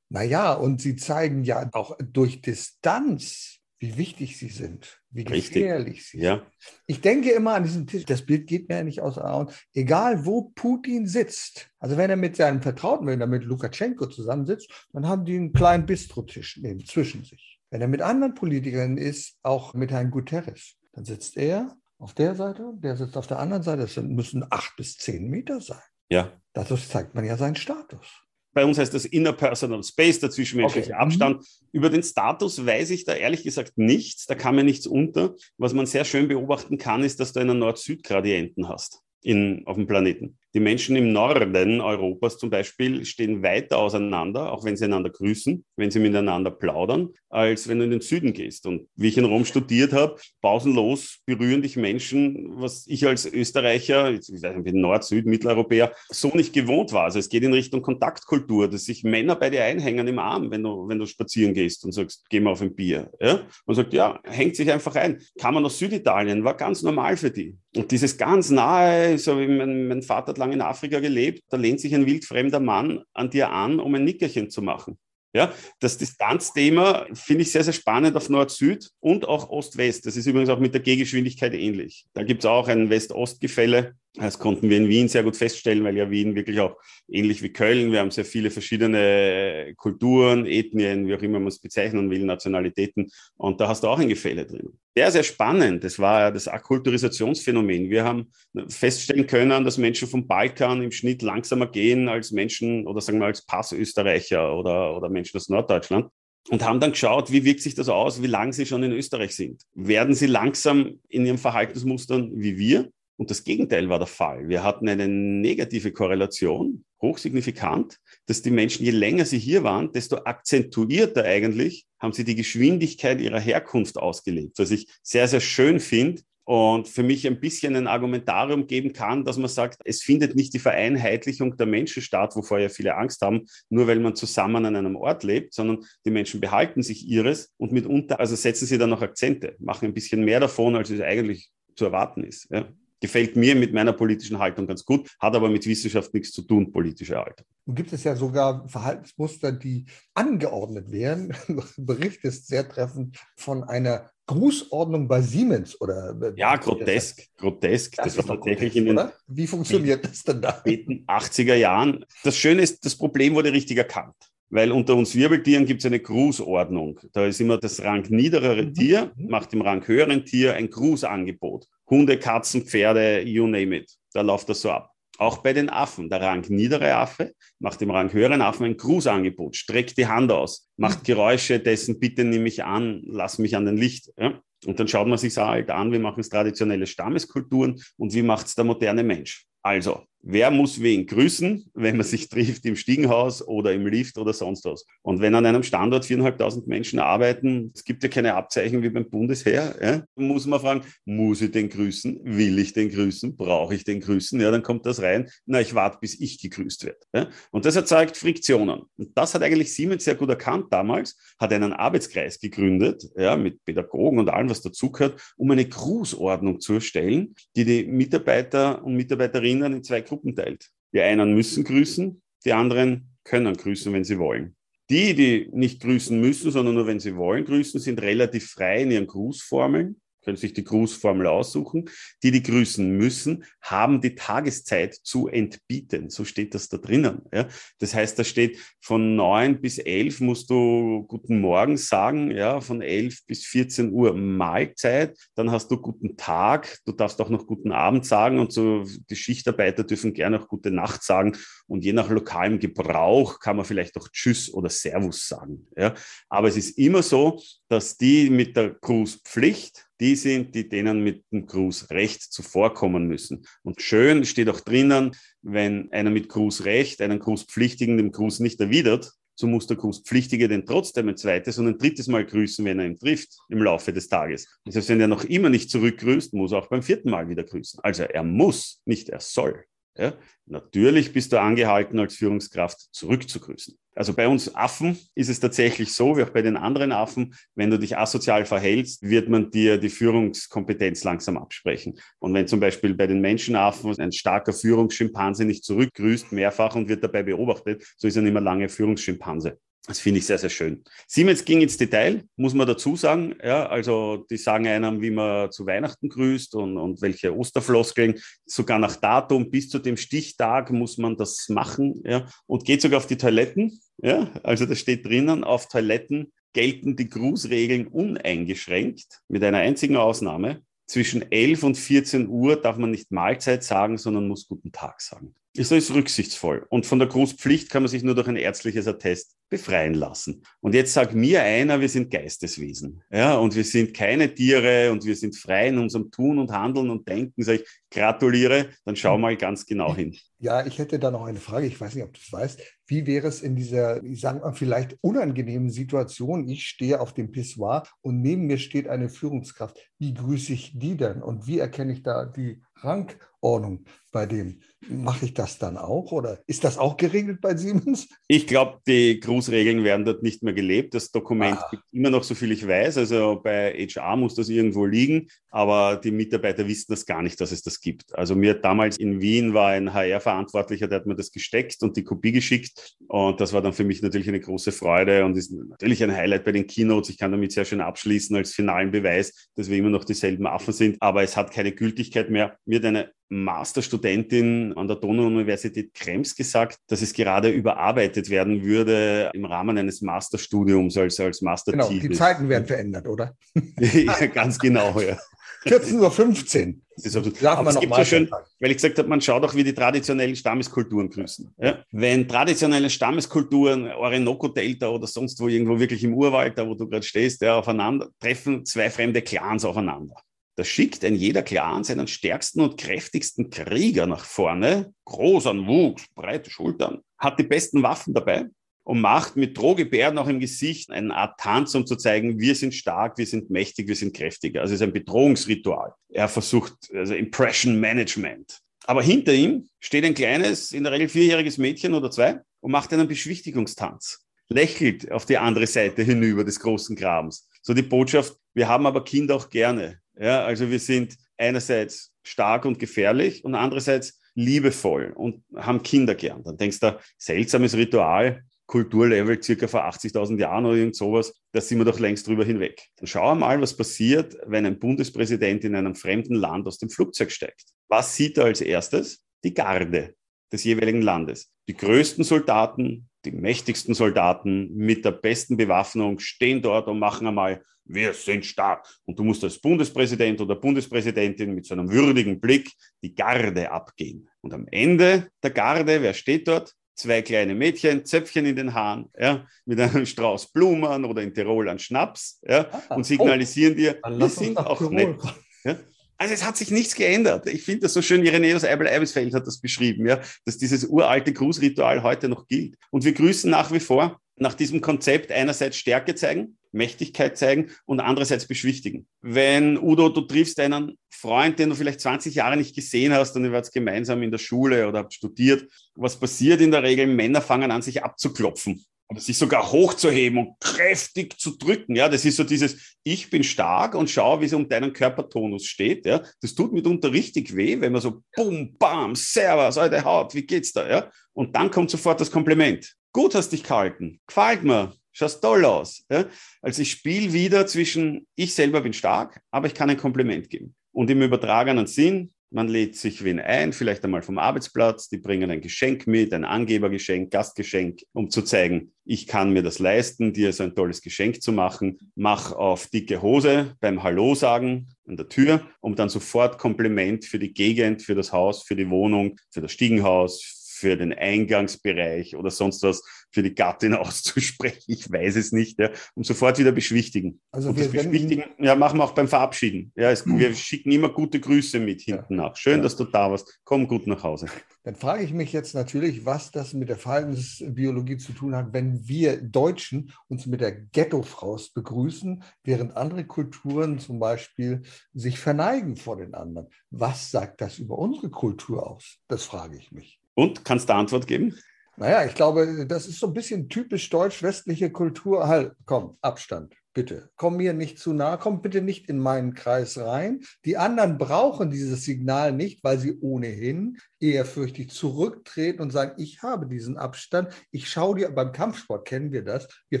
[0.08, 6.10] Naja, und sie zeigen ja auch durch Distanz, wie wichtig sie sind, wie gefährlich Richtig.
[6.10, 6.36] sie ja.
[6.36, 6.46] sind.
[6.86, 10.26] Ich denke immer an diesen Tisch, das Bild geht mir ja nicht aus Augen, egal
[10.26, 15.08] wo Putin sitzt, also wenn er mit seinem Vertrauten, wenn er mit Lukaschenko zusammensitzt, dann
[15.08, 17.58] haben die einen kleinen Bistrotisch zwischen sich.
[17.70, 22.34] Wenn er mit anderen Politikern ist, auch mit Herrn Guterres, dann sitzt er auf der
[22.34, 23.82] Seite, der sitzt auf der anderen Seite.
[23.82, 25.78] Das müssen acht bis zehn Meter sein.
[26.10, 26.32] Ja.
[26.52, 28.06] Dadurch zeigt man ja seinen Status.
[28.52, 31.00] Bei uns heißt das Interpersonal Space, der zwischenmenschliche okay.
[31.00, 31.46] Abstand.
[31.70, 34.26] Über den Status weiß ich da ehrlich gesagt nichts.
[34.26, 35.36] Da kam mir nichts unter.
[35.56, 39.86] Was man sehr schön beobachten kann, ist, dass du einen Nord-Süd-Gradienten hast in, auf dem
[39.86, 40.39] Planeten.
[40.54, 45.64] Die Menschen im Norden Europas zum Beispiel stehen weiter auseinander, auch wenn sie einander grüßen,
[45.76, 48.66] wenn sie miteinander plaudern, als wenn du in den Süden gehst.
[48.66, 54.10] Und wie ich in Rom studiert habe, pausenlos berühren dich Menschen, was ich als Österreicher,
[54.12, 57.04] ich weiß nicht, Nord, Süd, Mitteleuropäer, so nicht gewohnt war.
[57.04, 60.64] Also es geht in Richtung Kontaktkultur, dass sich Männer bei dir einhängen im Arm, wenn
[60.64, 63.10] du, wenn du spazieren gehst und sagst, geh mal auf ein Bier.
[63.20, 63.42] Ja?
[63.66, 65.20] Und sagt, ja, hängt sich einfach ein.
[65.38, 67.56] Kam man aus Süditalien, war ganz normal für die.
[67.76, 71.80] Und dieses ganz nahe, so wie mein, mein Vater lang in Afrika gelebt, da lehnt
[71.80, 74.98] sich ein wildfremder Mann an dir an, um ein Nickerchen zu machen.
[75.32, 80.04] Ja, das Distanzthema finde ich sehr, sehr spannend auf Nord-Süd und auch Ost-West.
[80.06, 82.06] Das ist übrigens auch mit der Gehgeschwindigkeit ähnlich.
[82.14, 83.94] Da gibt es auch ein West-Ost-Gefälle.
[84.14, 86.76] Das konnten wir in Wien sehr gut feststellen, weil ja Wien wirklich auch
[87.08, 91.60] ähnlich wie Köln, wir haben sehr viele verschiedene Kulturen, Ethnien, wie auch immer man es
[91.60, 93.08] bezeichnen will, Nationalitäten.
[93.36, 94.78] Und da hast du auch ein Gefälle drin.
[94.96, 95.84] Sehr, sehr spannend.
[95.84, 97.88] Das war ja das Akkulturisationsphänomen.
[97.88, 98.32] Wir haben
[98.66, 103.26] feststellen können, dass Menschen vom Balkan im Schnitt langsamer gehen als Menschen oder sagen wir
[103.26, 106.10] als Passösterreicher oder, oder Menschen aus Norddeutschland
[106.48, 109.36] und haben dann geschaut, wie wirkt sich das aus, wie lange sie schon in Österreich
[109.36, 109.62] sind.
[109.74, 112.90] Werden sie langsam in ihren Verhaltensmustern wie wir?
[113.20, 114.48] Und das Gegenteil war der Fall.
[114.48, 120.16] Wir hatten eine negative Korrelation, hochsignifikant, dass die Menschen, je länger sie hier waren, desto
[120.24, 126.22] akzentuierter eigentlich haben sie die Geschwindigkeit ihrer Herkunft ausgelebt, was ich sehr, sehr schön finde,
[126.44, 130.54] und für mich ein bisschen ein Argumentarium geben kann, dass man sagt, es findet nicht
[130.54, 134.74] die Vereinheitlichung der Menschen statt, wovor ja viele Angst haben, nur weil man zusammen an
[134.74, 138.90] einem Ort lebt, sondern die Menschen behalten sich ihres und mitunter, also setzen sie dann
[138.90, 142.48] noch Akzente, machen ein bisschen mehr davon, als es eigentlich zu erwarten ist.
[142.50, 142.66] Ja
[143.00, 146.70] gefällt mir mit meiner politischen Haltung ganz gut, hat aber mit Wissenschaft nichts zu tun,
[146.70, 147.46] politische Haltung.
[147.66, 151.34] Nun gibt es ja sogar Verhaltensmuster, die angeordnet werden.
[151.76, 158.18] Bericht ist sehr treffend von einer Grußordnung bei Siemens oder ja grotesk grotesk das, das
[158.18, 162.84] war tatsächlich grotesk, in den wie funktioniert das denn da 80er Jahren das Schöne ist
[162.84, 164.14] das Problem wurde richtig erkannt
[164.50, 167.00] weil unter uns Wirbeltieren gibt es eine Grußordnung.
[167.12, 168.74] Da ist immer das Rang niederere mhm.
[168.74, 169.28] Tier, mhm.
[169.28, 171.68] macht dem Rang höheren Tier ein Grußangebot.
[171.90, 173.92] Hunde, Katzen, Pferde, you name it.
[174.12, 174.92] Da läuft das so ab.
[175.18, 176.08] Auch bei den Affen.
[176.08, 180.70] Der Rang niedere Affe macht dem Rang höheren Affen ein Grußangebot, streckt die Hand aus,
[180.78, 184.10] macht Geräusche dessen, bitte nimm mich an, lass mich an den Licht.
[184.16, 184.40] Ja?
[184.64, 188.46] Und dann schaut man sich halt an, wie machen es traditionelle Stammeskulturen und wie macht
[188.46, 189.44] es der moderne Mensch.
[189.62, 194.32] Also, wer muss wen grüßen, wenn man sich trifft im Stiegenhaus oder im Lift oder
[194.32, 194.84] sonst was?
[195.02, 199.08] Und wenn an einem Standort viereinhalbtausend Menschen arbeiten, es gibt ja keine Abzeichen wie beim
[199.08, 202.20] Bundesheer, ja, muss man fragen, muss ich den grüßen?
[202.24, 203.36] Will ich den grüßen?
[203.36, 204.40] Brauche ich den grüßen?
[204.40, 205.28] Ja, dann kommt das rein.
[205.46, 206.98] Na, ich warte, bis ich gegrüßt werde.
[207.14, 207.28] Ja?
[207.50, 208.82] Und das erzeugt Friktionen.
[208.96, 213.64] Und das hat eigentlich Siemens sehr gut erkannt damals, hat einen Arbeitskreis gegründet, ja, mit
[213.64, 219.72] Pädagogen und allem, was dazugehört, um eine Grußordnung zu erstellen, die die Mitarbeiter und Mitarbeiterinnen
[219.74, 220.70] in zwei Gruppen teilt.
[220.92, 224.56] Die einen müssen grüßen, die anderen können grüßen, wenn sie wollen.
[224.90, 228.90] Die, die nicht grüßen müssen, sondern nur wenn sie wollen grüßen, sind relativ frei in
[228.90, 231.88] ihren Grußformeln können sich die Grußformel aussuchen.
[232.22, 236.10] Die, die grüßen müssen, haben die Tageszeit zu entbieten.
[236.10, 237.22] So steht das da drinnen.
[237.32, 237.48] Ja?
[237.78, 242.82] Das heißt, da steht von neun bis elf musst du Guten Morgen sagen, ja, von
[242.82, 245.16] elf bis 14 Uhr Mahlzeit.
[245.34, 246.78] Dann hast du Guten Tag.
[246.84, 250.70] Du darfst auch noch Guten Abend sagen und so die Schichtarbeiter dürfen gerne auch Gute
[250.70, 251.36] Nacht sagen.
[251.70, 255.68] Und je nach lokalem Gebrauch kann man vielleicht auch Tschüss oder Servus sagen.
[255.76, 255.94] Ja?
[256.28, 261.24] Aber es ist immer so, dass die mit der Grußpflicht die sind, die denen mit
[261.30, 263.46] dem Grußrecht zuvorkommen müssen.
[263.62, 269.12] Und schön steht auch drinnen, wenn einer mit Grußrecht einen Grußpflichtigen dem Gruß nicht erwidert,
[269.36, 272.86] so muss der Grußpflichtige den trotzdem ein zweites und ein drittes Mal grüßen, wenn er
[272.86, 274.48] ihn trifft im Laufe des Tages.
[274.64, 277.44] Das heißt, wenn er noch immer nicht zurückgrüßt, muss er auch beim vierten Mal wieder
[277.44, 277.80] grüßen.
[277.82, 279.64] Also er muss, nicht er soll.
[279.96, 280.14] Ja?
[280.46, 283.78] Natürlich bist du angehalten, als Führungskraft zurückzugrüßen.
[283.94, 287.70] Also bei uns Affen ist es tatsächlich so, wie auch bei den anderen Affen, wenn
[287.70, 291.98] du dich asozial verhältst, wird man dir die Führungskompetenz langsam absprechen.
[292.18, 297.04] Und wenn zum Beispiel bei den Menschenaffen ein starker Führungsschimpanse nicht zurückgrüßt, mehrfach und wird
[297.04, 299.58] dabei beobachtet, so ist er nicht mehr lange Führungsschimpanse.
[299.86, 300.84] Das finde ich sehr, sehr schön.
[301.08, 303.34] Siemens ging ins Detail, muss man dazu sagen.
[303.42, 308.20] Ja, also die sagen einem, wie man zu Weihnachten grüßt und, und welche Osterfloskeln.
[308.44, 312.02] Sogar nach Datum bis zu dem Stichtag muss man das machen.
[312.04, 313.80] Ja, und geht sogar auf die Toiletten.
[314.02, 320.62] Ja, also da steht drinnen, auf Toiletten gelten die Grußregeln uneingeschränkt, mit einer einzigen Ausnahme.
[320.90, 325.36] Zwischen 11 und 14 Uhr darf man nicht Mahlzeit sagen, sondern muss Guten Tag sagen.
[325.54, 326.66] Das ist rücksichtsvoll.
[326.68, 330.42] Und von der Grußpflicht kann man sich nur durch ein ärztliches Attest befreien lassen.
[330.60, 333.04] Und jetzt sagt mir einer, wir sind Geisteswesen.
[333.08, 336.90] Ja, und wir sind keine Tiere und wir sind frei in unserem Tun und Handeln
[336.90, 337.44] und Denken.
[337.44, 340.16] Sag ich, gratuliere, dann schau mal ganz genau hin.
[340.40, 341.68] Ja, ich hätte da noch eine Frage.
[341.68, 342.60] Ich weiß nicht, ob du es weißt.
[342.90, 346.48] Wie wäre es in dieser, ich sage mal, vielleicht unangenehmen Situation?
[346.48, 349.78] Ich stehe auf dem Pissoir und neben mir steht eine Führungskraft.
[350.00, 351.22] Wie grüße ich die denn?
[351.22, 354.60] Und wie erkenne ich da die Rangordnung bei dem?
[354.88, 358.08] Mache ich das dann auch oder ist das auch geregelt bei Siemens?
[358.28, 360.94] Ich glaube, die Grußregeln werden dort nicht mehr gelebt.
[360.94, 361.68] Das Dokument ah.
[361.70, 362.96] gibt immer noch, so viel ich weiß.
[362.96, 367.52] Also bei HR muss das irgendwo liegen, aber die Mitarbeiter wissen das gar nicht, dass
[367.52, 368.16] es das gibt.
[368.16, 372.04] Also mir damals in Wien war ein HR-Verantwortlicher, der hat mir das gesteckt und die
[372.04, 376.02] Kopie geschickt und das war dann für mich natürlich eine große Freude und ist natürlich
[376.02, 377.10] ein Highlight bei den Keynotes.
[377.10, 380.72] Ich kann damit sehr schön abschließen als finalen Beweis, dass wir immer noch dieselben Affen
[380.72, 382.56] sind, aber es hat keine Gültigkeit mehr.
[382.70, 389.28] Mir hat eine Masterstudentin an der Donau-Universität Krems gesagt, dass es gerade überarbeitet werden würde
[389.34, 391.88] im Rahmen eines Masterstudiums als, als Mastertitel.
[391.88, 393.34] Genau, die Zeiten werden verändert, oder?
[393.80, 395.18] ja, ganz genau, ja.
[395.64, 396.74] 14.15 Uhr.
[396.94, 397.42] Das ist absolut.
[397.42, 398.30] Darf Aber es gibt so schön,
[398.60, 401.52] weil ich gesagt habe, man schaut auch, wie die traditionellen Stammeskulturen grüßen.
[401.58, 401.84] Ja?
[401.90, 407.02] Wenn traditionelle Stammeskulturen, Orinoco-Delta oder sonst wo irgendwo wirklich im Urwald, da wo du gerade
[407.04, 410.14] stehst, ja, aufeinander, treffen zwei fremde Clans aufeinander.
[410.60, 416.04] Da schickt ein jeder Clan seinen stärksten und kräftigsten Krieger nach vorne, groß an Wuchs,
[416.14, 418.44] breite Schultern, hat die besten Waffen dabei
[418.84, 422.74] und macht mit Drohgebärden auch im Gesicht eine Art Tanz, um zu zeigen, wir sind
[422.74, 424.60] stark, wir sind mächtig, wir sind kräftiger.
[424.60, 425.94] Also es ist ein Bedrohungsritual.
[426.10, 428.58] Er versucht also Impression Management.
[428.84, 432.92] Aber hinter ihm steht ein kleines, in der Regel vierjähriges Mädchen oder zwei und macht
[432.92, 434.26] einen Beschwichtigungstanz.
[434.48, 437.48] Lächelt auf die andere Seite hinüber des großen Grabens.
[437.62, 440.00] So die Botschaft, wir haben aber Kinder auch gerne.
[440.20, 446.44] Ja, also wir sind einerseits stark und gefährlich und andererseits liebevoll und haben Kinder gern.
[446.44, 451.78] Dann denkst du, seltsames Ritual, Kulturlevel circa vor 80.000 Jahren oder irgend sowas, da sind
[451.78, 452.86] wir doch längst drüber hinweg.
[452.96, 457.32] Dann schau mal, was passiert, wenn ein Bundespräsident in einem fremden Land aus dem Flugzeug
[457.32, 457.64] steigt.
[457.88, 459.24] Was sieht er als erstes?
[459.42, 460.14] Die Garde
[460.52, 461.52] des jeweiligen Landes.
[461.66, 467.62] Die größten Soldaten, die mächtigsten Soldaten mit der besten Bewaffnung stehen dort und machen einmal
[467.92, 468.86] wir sind stark.
[469.04, 472.70] Und du musst als Bundespräsident oder Bundespräsidentin mit so einem würdigen Blick
[473.02, 474.28] die Garde abgehen.
[474.40, 476.74] Und am Ende der Garde, wer steht dort?
[476.94, 481.68] Zwei kleine Mädchen, Zöpfchen in den Haaren, ja, mit einem Strauß Blumen oder in Tirol
[481.68, 485.16] einen Schnaps, ja, ah, und signalisieren oh, dir, wir sind auch nett.
[485.64, 485.78] Ja.
[486.18, 487.46] Also es hat sich nichts geändert.
[487.46, 492.02] Ich finde das so schön, Ireneus Eibel-Eibesfeld hat das beschrieben, ja, dass dieses uralte Grußritual
[492.02, 492.76] heute noch gilt.
[492.90, 498.00] Und wir grüßen nach wie vor nach diesem Konzept einerseits Stärke zeigen, Mächtigkeit zeigen und
[498.00, 499.06] andererseits beschwichtigen.
[499.20, 503.44] Wenn, Udo, du triffst einen Freund, den du vielleicht 20 Jahre nicht gesehen hast und
[503.44, 507.06] ihr wart gemeinsam in der Schule oder habt studiert, was passiert in der Regel?
[507.06, 511.96] Männer fangen an, sich abzuklopfen oder sich sogar hochzuheben und kräftig zu drücken.
[511.96, 515.66] Ja, das ist so dieses, ich bin stark und schau, wie es um deinen Körpertonus
[515.66, 516.06] steht.
[516.06, 520.46] Ja, das tut mitunter richtig weh, wenn man so, bum, bam, servus, alte Haut, wie
[520.46, 520.88] geht's da?
[520.88, 522.94] Ja, und dann kommt sofort das Kompliment.
[523.12, 526.04] Gut hast dich gehalten, gefällt mir, schaust toll aus.
[526.08, 526.26] Ja?
[526.62, 530.76] Also ich spiele wieder zwischen, ich selber bin stark, aber ich kann ein Kompliment geben.
[530.92, 535.50] Und im übertragenen Sinn, man lädt sich wen ein, vielleicht einmal vom Arbeitsplatz, die bringen
[535.50, 540.52] ein Geschenk mit, ein Angebergeschenk, Gastgeschenk, um zu zeigen, ich kann mir das leisten, dir
[540.52, 541.98] so ein tolles Geschenk zu machen.
[542.14, 547.38] Mach auf dicke Hose beim Hallo sagen an der Tür, um dann sofort Kompliment für
[547.38, 552.50] die Gegend, für das Haus, für die Wohnung, für das Stiegenhaus, für den Eingangsbereich oder
[552.50, 554.84] sonst was für die Gattin auszusprechen.
[554.86, 557.40] Ich weiß es nicht, ja, um sofort wieder beschwichtigen.
[557.52, 559.92] Also wir beschwichtigen, ja, machen wir auch beim Verabschieden.
[559.96, 562.48] Ja, es, wir schicken immer gute Grüße mit hinten ja.
[562.48, 562.56] nach.
[562.56, 562.82] Schön, ja.
[562.82, 563.60] dass du da warst.
[563.64, 564.46] Komm gut nach Hause.
[564.82, 569.06] Dann frage ich mich jetzt natürlich, was das mit der Verhaltensbiologie zu tun hat, wenn
[569.06, 576.16] wir Deutschen uns mit der Ghetto-Faust begrüßen, während andere Kulturen zum Beispiel sich verneigen vor
[576.16, 576.68] den anderen.
[576.90, 579.18] Was sagt das über unsere Kultur aus?
[579.28, 580.20] Das frage ich mich.
[580.34, 581.54] Und kannst du Antwort geben?
[582.00, 585.46] Naja, ich glaube, das ist so ein bisschen typisch deutsch-westliche Kultur.
[585.48, 587.28] Halt, komm, Abstand, bitte.
[587.36, 590.40] Komm mir nicht zu nah, komm bitte nicht in meinen Kreis rein.
[590.64, 596.66] Die anderen brauchen dieses Signal nicht, weil sie ohnehin ehrfürchtig zurücktreten und sagen, ich habe
[596.66, 597.52] diesen Abstand.
[597.70, 599.68] Ich schaue dir, beim Kampfsport kennen wir das.
[599.90, 600.00] Wir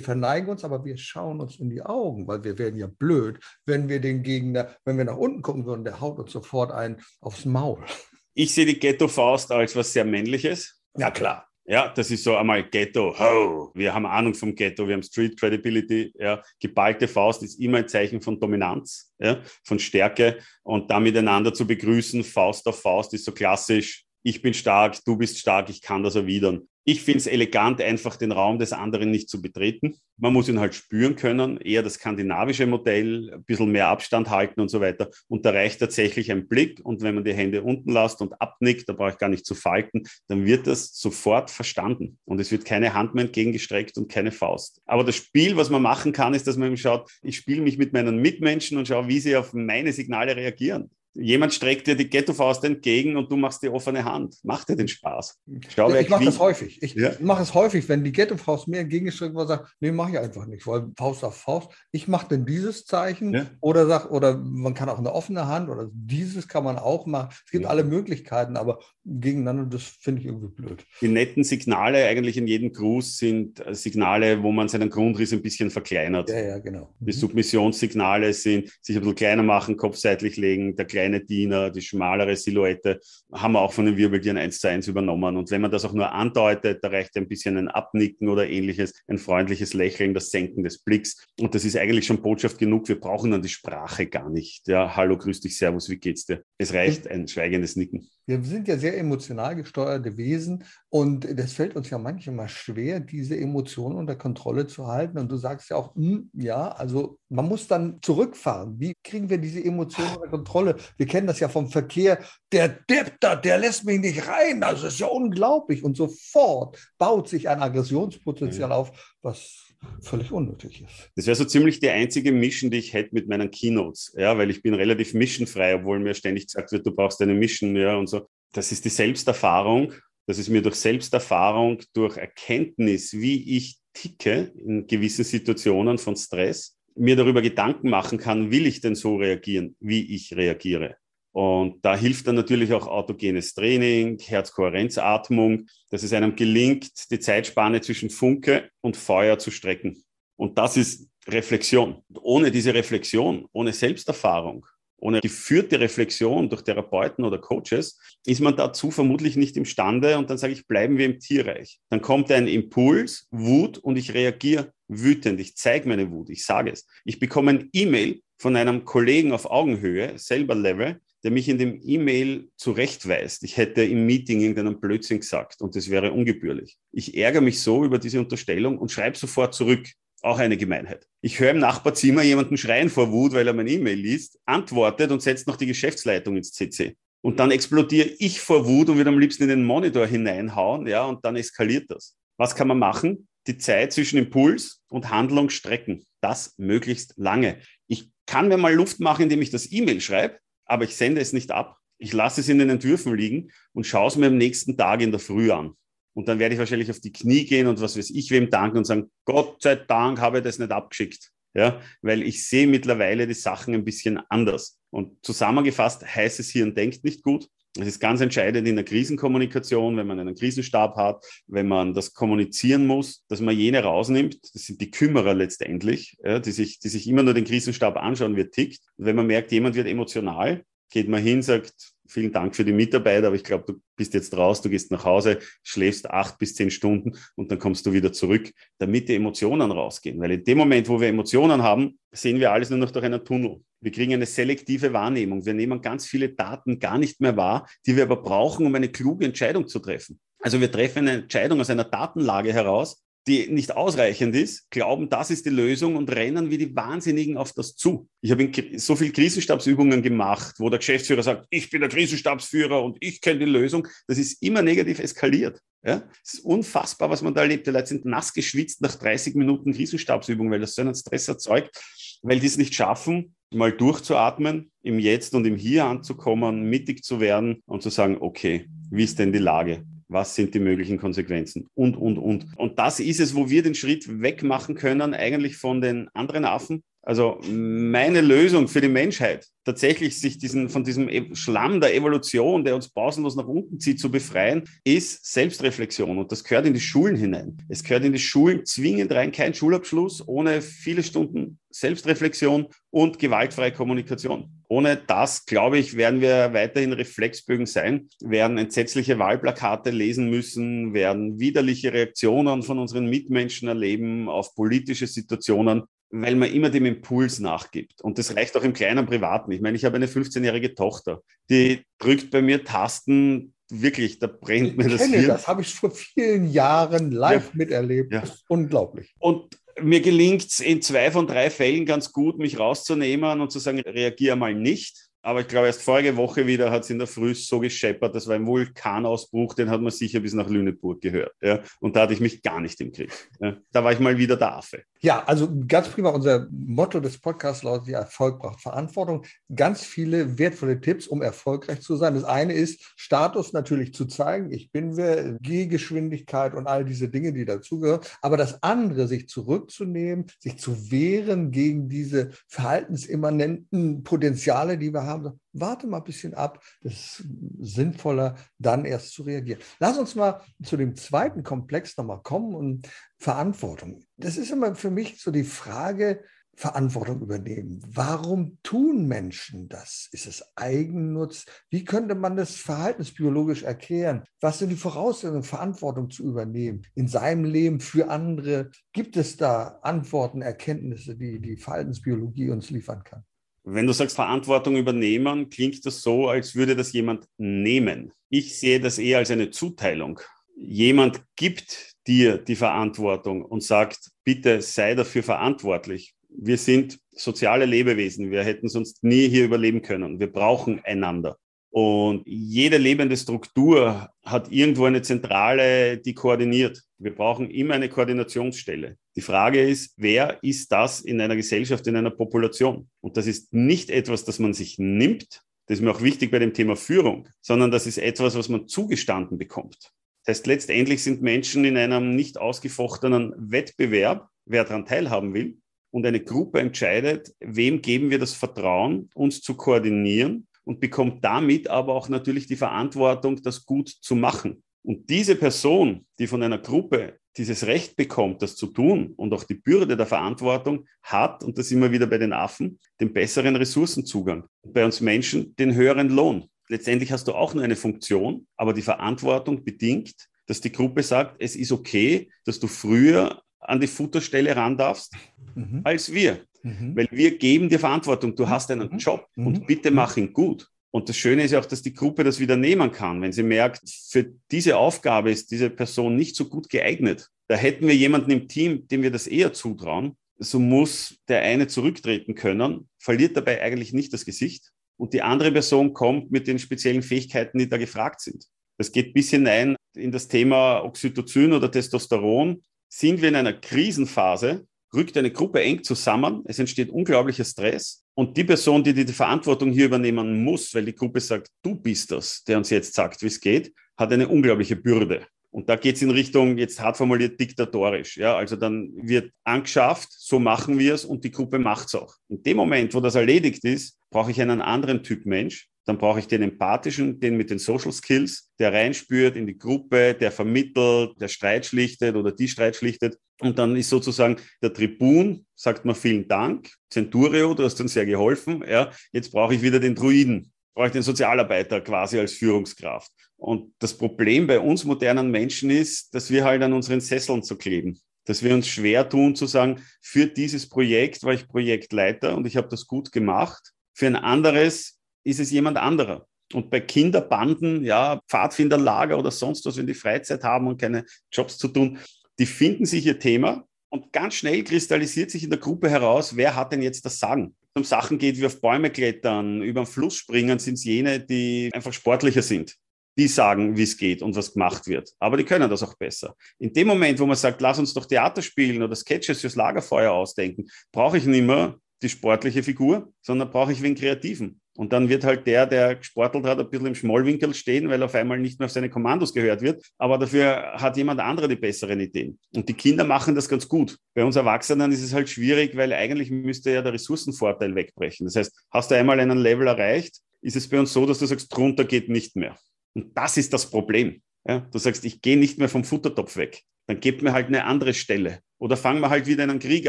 [0.00, 3.90] verneigen uns, aber wir schauen uns in die Augen, weil wir werden ja blöd, wenn
[3.90, 7.44] wir den Gegner, wenn wir nach unten gucken würden, der haut uns sofort ein aufs
[7.44, 7.84] Maul.
[8.32, 10.80] Ich sehe die Ghetto-Faust als was sehr Männliches.
[10.96, 11.49] Ja, klar.
[11.70, 13.16] Ja, das ist so einmal Ghetto.
[13.16, 13.70] Ho.
[13.76, 16.12] Wir haben Ahnung vom Ghetto, wir haben Street Credibility.
[16.18, 16.42] Ja.
[16.58, 20.38] Geballte Faust ist immer ein Zeichen von Dominanz, ja, von Stärke.
[20.64, 24.04] Und da miteinander zu begrüßen, Faust auf Faust, ist so klassisch.
[24.24, 26.68] Ich bin stark, du bist stark, ich kann das erwidern.
[26.90, 29.94] Ich finde es elegant, einfach den Raum des anderen nicht zu betreten.
[30.16, 34.60] Man muss ihn halt spüren können, eher das skandinavische Modell, ein bisschen mehr Abstand halten
[34.60, 35.08] und so weiter.
[35.28, 36.80] Und da reicht tatsächlich ein Blick.
[36.82, 39.54] Und wenn man die Hände unten lässt und abnickt, da brauche ich gar nicht zu
[39.54, 42.18] falten, dann wird das sofort verstanden.
[42.24, 44.80] Und es wird keine Hand mehr entgegengestreckt und keine Faust.
[44.84, 47.78] Aber das Spiel, was man machen kann, ist, dass man eben schaut, ich spiele mich
[47.78, 50.90] mit meinen Mitmenschen und schaue, wie sie auf meine Signale reagieren.
[51.14, 54.36] Jemand streckt dir die Ghetto-Faust entgegen und du machst die offene Hand.
[54.44, 55.40] Macht dir den Spaß.
[55.74, 56.80] Schau, ja, ich mache das häufig.
[56.82, 57.10] Ich ja.
[57.20, 60.66] mache es häufig, wenn die Ghetto-Faust mir entgegengestreckt wird, sagt, nee, mache ich einfach nicht,
[60.66, 61.70] weil Faust auf Faust.
[61.90, 63.46] Ich mache dann dieses Zeichen ja.
[63.60, 67.30] oder sag, oder man kann auch eine offene Hand oder dieses kann man auch machen.
[67.44, 70.84] Es gibt alle Möglichkeiten, aber gegeneinander, das finde ich irgendwie blöd.
[71.00, 75.42] Die netten Signale eigentlich in jedem Gruß sind äh, Signale, wo man seinen Grundriss ein
[75.42, 76.30] bisschen verkleinert.
[76.30, 76.94] Ja, ja, genau.
[77.00, 77.18] Die mhm.
[77.18, 82.36] Submissionssignale sind sich ein bisschen kleiner machen, Kopf seitlich legen, der kleine Diener, die schmalere
[82.36, 83.00] Silhouette,
[83.32, 85.36] haben wir auch von den Wirbeltieren eins zu eins übernommen.
[85.36, 88.92] Und wenn man das auch nur andeutet, da reicht ein bisschen ein Abnicken oder ähnliches,
[89.08, 91.26] ein freundliches Lächeln, das Senken des Blicks.
[91.40, 92.88] Und das ist eigentlich schon Botschaft genug.
[92.88, 94.68] Wir brauchen dann die Sprache gar nicht.
[94.68, 96.42] Ja, hallo, grüß dich, servus, wie geht's dir?
[96.58, 98.08] Es reicht ein schweigendes Nicken.
[98.26, 103.36] Wir sind ja sehr emotional gesteuerte Wesen und das fällt uns ja manchmal schwer, diese
[103.36, 105.18] Emotionen unter Kontrolle zu halten.
[105.18, 108.78] Und du sagst ja auch, hm, ja, also man muss dann zurückfahren.
[108.78, 110.76] Wie kriegen wir diese Emotionen unter Kontrolle?
[110.96, 112.18] Wir kennen das ja vom Verkehr.
[112.52, 114.60] Der Depp da, der lässt mich nicht rein.
[114.60, 115.82] Das ist ja unglaublich.
[115.82, 118.74] Und sofort baut sich ein Aggressionspotenzial mhm.
[118.74, 119.69] auf, was
[120.02, 121.10] völlig unnötig ist.
[121.16, 124.50] Das wäre so ziemlich die einzige Mission, die ich hätte mit meinen Keynotes, ja, weil
[124.50, 128.08] ich bin relativ missionfrei, obwohl mir ständig gesagt wird, du brauchst eine Mission, ja, und
[128.08, 128.26] so.
[128.52, 129.92] Das ist die Selbsterfahrung.
[130.26, 136.76] Das ist mir durch Selbsterfahrung, durch Erkenntnis, wie ich ticke in gewissen Situationen von Stress,
[136.94, 140.96] mir darüber Gedanken machen kann, will ich denn so reagieren, wie ich reagiere.
[141.32, 147.80] Und da hilft dann natürlich auch autogenes Training, Herzkohärenzatmung, dass es einem gelingt, die Zeitspanne
[147.80, 150.02] zwischen Funke und Feuer zu strecken.
[150.36, 152.02] Und das ist Reflexion.
[152.08, 154.66] Und ohne diese Reflexion, ohne Selbsterfahrung,
[154.96, 160.18] ohne geführte Reflexion durch Therapeuten oder Coaches ist man dazu vermutlich nicht imstande.
[160.18, 161.80] Und dann sage ich, bleiben wir im Tierreich.
[161.90, 165.40] Dann kommt ein Impuls, Wut und ich reagiere wütend.
[165.40, 166.28] Ich zeige meine Wut.
[166.30, 166.86] Ich sage es.
[167.04, 171.80] Ich bekomme ein E-Mail von einem Kollegen auf Augenhöhe, selber Level, der mich in dem
[171.82, 176.78] E-Mail zurechtweist, ich hätte im Meeting irgendeinen Blödsinn gesagt und das wäre ungebührlich.
[176.92, 179.86] Ich ärgere mich so über diese Unterstellung und schreibe sofort zurück.
[180.22, 181.06] Auch eine Gemeinheit.
[181.22, 185.22] Ich höre im Nachbarzimmer jemanden schreien vor Wut, weil er mein E-Mail liest, antwortet und
[185.22, 186.94] setzt noch die Geschäftsleitung ins CC.
[187.22, 191.04] Und dann explodiere ich vor Wut und würde am liebsten in den Monitor hineinhauen, ja,
[191.04, 192.16] und dann eskaliert das.
[192.36, 193.28] Was kann man machen?
[193.46, 196.04] Die Zeit zwischen Impuls und Handlung strecken.
[196.20, 197.58] Das möglichst lange.
[197.86, 200.38] Ich kann mir mal Luft machen, indem ich das E-Mail schreibe,
[200.70, 201.76] aber ich sende es nicht ab.
[201.98, 205.10] Ich lasse es in den Entwürfen liegen und schaue es mir am nächsten Tag in
[205.10, 205.72] der Früh an.
[206.14, 208.78] Und dann werde ich wahrscheinlich auf die Knie gehen und was weiß ich wem danken
[208.78, 211.30] und sagen, Gott sei Dank habe ich das nicht abgeschickt.
[211.52, 214.78] Ja, weil ich sehe mittlerweile die Sachen ein bisschen anders.
[214.90, 217.48] Und zusammengefasst heißt es hier und denkt nicht gut.
[217.78, 222.14] Es ist ganz entscheidend in der Krisenkommunikation, wenn man einen Krisenstab hat, wenn man das
[222.14, 224.38] kommunizieren muss, dass man jene rausnimmt.
[224.54, 228.34] Das sind die Kümmerer letztendlich, ja, die, sich, die sich immer nur den Krisenstab anschauen,
[228.36, 228.80] wie er tickt.
[228.96, 231.72] Und wenn man merkt, jemand wird emotional, geht man hin, sagt,
[232.08, 235.04] vielen Dank für die Mitarbeiter, aber ich glaube, du bist jetzt raus, du gehst nach
[235.04, 239.70] Hause, schläfst acht bis zehn Stunden und dann kommst du wieder zurück, damit die Emotionen
[239.70, 240.18] rausgehen.
[240.20, 243.24] Weil in dem Moment, wo wir Emotionen haben, sehen wir alles nur noch durch einen
[243.24, 243.60] Tunnel.
[243.80, 245.46] Wir kriegen eine selektive Wahrnehmung.
[245.46, 248.88] Wir nehmen ganz viele Daten gar nicht mehr wahr, die wir aber brauchen, um eine
[248.88, 250.20] kluge Entscheidung zu treffen.
[250.38, 255.30] Also wir treffen eine Entscheidung aus einer Datenlage heraus, die nicht ausreichend ist, glauben, das
[255.30, 258.08] ist die Lösung und rennen wie die Wahnsinnigen auf das zu.
[258.22, 262.96] Ich habe so viele Krisenstabsübungen gemacht, wo der Geschäftsführer sagt, ich bin der Krisenstabsführer und
[263.00, 263.86] ich kenne die Lösung.
[264.06, 265.60] Das ist immer negativ eskaliert.
[265.84, 266.02] Ja?
[266.24, 267.66] Es ist unfassbar, was man da erlebt.
[267.66, 271.76] Die Leute sind nass geschwitzt nach 30 Minuten Krisenstabsübung, weil das so einen Stress erzeugt,
[272.22, 277.20] weil die es nicht schaffen, mal durchzuatmen, im Jetzt und im Hier anzukommen, mittig zu
[277.20, 279.84] werden und zu sagen, okay, wie ist denn die Lage?
[280.10, 282.46] was sind die möglichen Konsequenzen und, und, und.
[282.56, 286.82] Und das ist es, wo wir den Schritt wegmachen können, eigentlich von den anderen Affen.
[287.02, 292.64] Also meine Lösung für die Menschheit, tatsächlich sich diesen, von diesem e-, Schlamm der Evolution,
[292.64, 296.18] der uns pausenlos nach unten zieht, zu befreien, ist Selbstreflexion.
[296.18, 297.56] Und das gehört in die Schulen hinein.
[297.68, 303.72] Es gehört in die Schulen zwingend rein, kein Schulabschluss ohne viele Stunden Selbstreflexion und gewaltfreie
[303.72, 304.62] Kommunikation.
[304.68, 311.38] Ohne das, glaube ich, werden wir weiterhin Reflexbögen sein, werden entsetzliche Wahlplakate lesen müssen, werden
[311.38, 318.02] widerliche Reaktionen von unseren Mitmenschen erleben auf politische Situationen, weil man immer dem Impuls nachgibt.
[318.02, 319.52] Und das reicht auch im kleinen Privaten.
[319.52, 324.76] Ich meine, ich habe eine 15-jährige Tochter, die drückt bei mir Tasten, wirklich, da brennt
[324.76, 325.28] mir das Hirn.
[325.28, 327.50] Das habe ich vor vielen Jahren live ja.
[327.54, 328.12] miterlebt.
[328.12, 328.24] Ja.
[328.48, 329.14] Unglaublich.
[329.18, 333.58] Und mir gelingt es in zwei von drei Fällen ganz gut, mich rauszunehmen und zu
[333.58, 335.09] sagen, reagiere mal nicht.
[335.22, 338.26] Aber ich glaube, erst vorige Woche wieder hat es in der Früh so gescheppert, das
[338.26, 341.34] war ein Vulkanausbruch, den hat man sicher bis nach Lüneburg gehört.
[341.42, 341.60] Ja?
[341.80, 343.28] Und da hatte ich mich gar nicht im Griff.
[343.40, 343.56] Ja?
[343.70, 344.82] Da war ich mal wieder der Affe.
[345.02, 346.10] Ja, also ganz prima.
[346.10, 349.24] Unser Motto des Podcasts lautet, ja, Erfolg braucht Verantwortung.
[349.54, 352.14] Ganz viele wertvolle Tipps, um erfolgreich zu sein.
[352.14, 354.52] Das eine ist, Status natürlich zu zeigen.
[354.52, 358.00] Ich bin wer, Gehgeschwindigkeit und all diese Dinge, die dazugehören.
[358.20, 365.09] Aber das andere, sich zurückzunehmen, sich zu wehren gegen diese verhaltensimmanenten Potenziale, die wir haben.
[365.52, 366.62] Warte mal ein bisschen ab.
[366.82, 367.24] Das ist
[367.58, 369.60] sinnvoller, dann erst zu reagieren.
[369.78, 372.88] Lass uns mal zu dem zweiten Komplex nochmal kommen und
[373.18, 374.04] Verantwortung.
[374.16, 376.22] Das ist immer für mich so die Frage,
[376.60, 377.80] Verantwortung übernehmen.
[377.86, 380.08] Warum tun Menschen das?
[380.12, 381.46] Ist es Eigennutz?
[381.70, 384.24] Wie könnte man das verhaltensbiologisch erklären?
[384.40, 388.70] Was sind die Voraussetzungen, Verantwortung zu übernehmen in seinem Leben für andere?
[388.92, 393.24] Gibt es da Antworten, Erkenntnisse, die die Verhaltensbiologie uns liefern kann?
[393.64, 398.12] Wenn du sagst Verantwortung übernehmen, klingt das so, als würde das jemand nehmen.
[398.30, 400.20] Ich sehe das eher als eine Zuteilung.
[400.56, 406.14] Jemand gibt dir die Verantwortung und sagt, bitte sei dafür verantwortlich.
[406.28, 408.30] Wir sind soziale Lebewesen.
[408.30, 410.20] Wir hätten sonst nie hier überleben können.
[410.20, 411.36] Wir brauchen einander.
[411.70, 416.82] Und jede lebende Struktur hat irgendwo eine Zentrale, die koordiniert.
[417.02, 418.98] Wir brauchen immer eine Koordinationsstelle.
[419.16, 422.90] Die Frage ist, wer ist das in einer Gesellschaft, in einer Population?
[423.00, 425.40] Und das ist nicht etwas, das man sich nimmt.
[425.66, 428.68] Das ist mir auch wichtig bei dem Thema Führung, sondern das ist etwas, was man
[428.68, 429.78] zugestanden bekommt.
[430.26, 435.56] Das heißt, letztendlich sind Menschen in einem nicht ausgefochtenen Wettbewerb, wer daran teilhaben will.
[435.90, 441.68] Und eine Gruppe entscheidet, wem geben wir das Vertrauen, uns zu koordinieren und bekommt damit
[441.68, 444.62] aber auch natürlich die Verantwortung, das gut zu machen.
[444.82, 449.44] Und diese Person, die von einer Gruppe dieses Recht bekommt, das zu tun und auch
[449.44, 454.44] die Bürde der Verantwortung hat, und das immer wieder bei den Affen, den besseren Ressourcenzugang.
[454.64, 456.46] Bei uns Menschen den höheren Lohn.
[456.68, 460.14] Letztendlich hast du auch nur eine Funktion, aber die Verantwortung bedingt,
[460.46, 465.14] dass die Gruppe sagt, es ist okay, dass du früher an die Futterstelle ran darfst
[465.54, 465.82] mhm.
[465.84, 466.40] als wir.
[466.62, 466.96] Mhm.
[466.96, 468.34] Weil wir geben dir Verantwortung.
[468.34, 468.98] Du hast einen mhm.
[468.98, 469.66] Job und mhm.
[469.66, 470.68] bitte mach ihn gut.
[470.92, 473.44] Und das Schöne ist ja auch, dass die Gruppe das wieder nehmen kann, wenn sie
[473.44, 477.28] merkt, für diese Aufgabe ist diese Person nicht so gut geeignet.
[477.48, 480.16] Da hätten wir jemanden im Team, dem wir das eher zutrauen.
[480.38, 484.72] So muss der eine zurücktreten können, verliert dabei eigentlich nicht das Gesicht.
[484.96, 488.46] Und die andere Person kommt mit den speziellen Fähigkeiten, die da gefragt sind.
[488.78, 492.62] Das geht bis hinein in das Thema Oxytocin oder Testosteron.
[492.88, 498.36] Sind wir in einer Krisenphase, rückt eine Gruppe eng zusammen, es entsteht unglaublicher Stress und
[498.36, 502.44] die Person, die die Verantwortung hier übernehmen muss, weil die Gruppe sagt, du bist das,
[502.44, 505.26] der uns jetzt sagt, wie es geht, hat eine unglaubliche Bürde.
[505.52, 508.16] Und da geht es in Richtung, jetzt hart formuliert, diktatorisch.
[508.16, 512.14] Ja, also dann wird angeschafft, so machen wir es und die Gruppe macht es auch.
[512.28, 516.18] In dem Moment, wo das erledigt ist, brauche ich einen anderen Typ Mensch, dann brauche
[516.18, 521.20] ich den empathischen, den mit den Social Skills, der reinspürt in die Gruppe, der vermittelt,
[521.20, 523.18] der Streit schlichtet oder die Streit schlichtet.
[523.40, 528.06] Und dann ist sozusagen der Tribun, sagt man vielen Dank, Centurio, du hast uns sehr
[528.06, 528.62] geholfen.
[528.68, 533.10] Ja, jetzt brauche ich wieder den Druiden, brauche ich den Sozialarbeiter quasi als Führungskraft.
[533.36, 537.56] Und das Problem bei uns modernen Menschen ist, dass wir halt an unseren Sesseln zu
[537.56, 537.98] kleben.
[538.26, 542.58] Dass wir uns schwer tun zu sagen, für dieses Projekt war ich Projektleiter und ich
[542.58, 543.72] habe das gut gemacht.
[543.94, 544.99] Für ein anderes
[545.30, 546.26] ist es jemand anderer.
[546.52, 551.58] Und bei Kinderbanden, ja, Pfadfinderlager oder sonst was, wenn die Freizeit haben und keine Jobs
[551.58, 551.98] zu tun,
[552.38, 556.56] die finden sich ihr Thema und ganz schnell kristallisiert sich in der Gruppe heraus, wer
[556.56, 557.54] hat denn jetzt das Sagen?
[557.74, 560.84] Wenn es um Sachen geht wie auf Bäume klettern, über den Fluss springen, sind es
[560.84, 562.76] jene, die einfach sportlicher sind.
[563.18, 565.10] Die sagen, wie es geht und was gemacht wird.
[565.18, 566.34] Aber die können das auch besser.
[566.58, 570.12] In dem Moment, wo man sagt, lass uns doch Theater spielen oder Sketches fürs Lagerfeuer
[570.12, 574.60] ausdenken, brauche ich nicht mehr die sportliche Figur, sondern brauche ich wen Kreativen.
[574.80, 578.14] Und dann wird halt der, der gesportelt hat, ein bisschen im Schmollwinkel stehen, weil auf
[578.14, 579.84] einmal nicht mehr auf seine Kommandos gehört wird.
[579.98, 582.38] Aber dafür hat jemand anderer die besseren Ideen.
[582.56, 583.98] Und die Kinder machen das ganz gut.
[584.14, 588.24] Bei uns Erwachsenen ist es halt schwierig, weil eigentlich müsste ja der Ressourcenvorteil wegbrechen.
[588.24, 591.26] Das heißt, hast du einmal einen Level erreicht, ist es bei uns so, dass du
[591.26, 592.56] sagst, drunter geht nicht mehr.
[592.94, 594.22] Und das ist das Problem.
[594.48, 596.62] Ja, du sagst, ich gehe nicht mehr vom Futtertopf weg.
[596.86, 598.38] Dann gebt mir halt eine andere Stelle.
[598.60, 599.88] Oder fangen wir halt wieder einen Krieg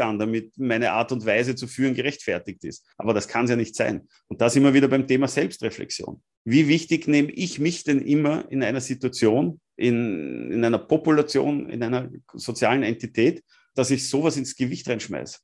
[0.00, 2.86] an, damit meine Art und Weise zu führen gerechtfertigt ist.
[2.96, 4.08] Aber das kann es ja nicht sein.
[4.28, 6.22] Und da sind wir wieder beim Thema Selbstreflexion.
[6.44, 11.82] Wie wichtig nehme ich mich denn immer in einer Situation, in, in einer Population, in
[11.82, 13.44] einer sozialen Entität,
[13.74, 15.40] dass ich sowas ins Gewicht reinschmeiße?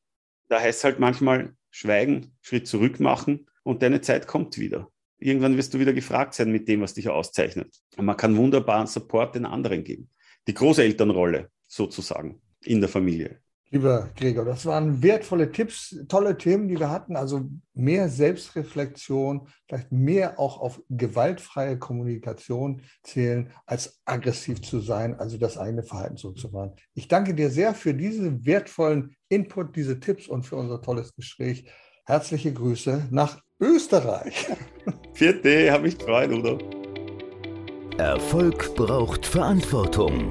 [0.48, 4.88] Da heißt es halt manchmal schweigen, Schritt zurück machen und deine Zeit kommt wieder.
[5.18, 7.74] Irgendwann wirst du wieder gefragt sein mit dem, was dich auszeichnet.
[7.98, 10.08] Und man kann wunderbaren Support den anderen geben.
[10.46, 13.40] Die Großelternrolle sozusagen in der Familie.
[13.70, 17.16] Lieber Gregor, das waren wertvolle Tipps, tolle Themen, die wir hatten.
[17.16, 25.36] Also mehr Selbstreflexion, vielleicht mehr auch auf gewaltfreie Kommunikation zählen, als aggressiv zu sein, also
[25.36, 26.72] das eigene Verhalten so zu wahren.
[26.94, 31.70] Ich danke dir sehr für diesen wertvollen Input, diese Tipps und für unser tolles Gespräch.
[32.06, 34.48] Herzliche Grüße nach Österreich.
[35.12, 36.58] Vierte, habe ich gefreut, oder?
[37.98, 40.30] Erfolg braucht Verantwortung.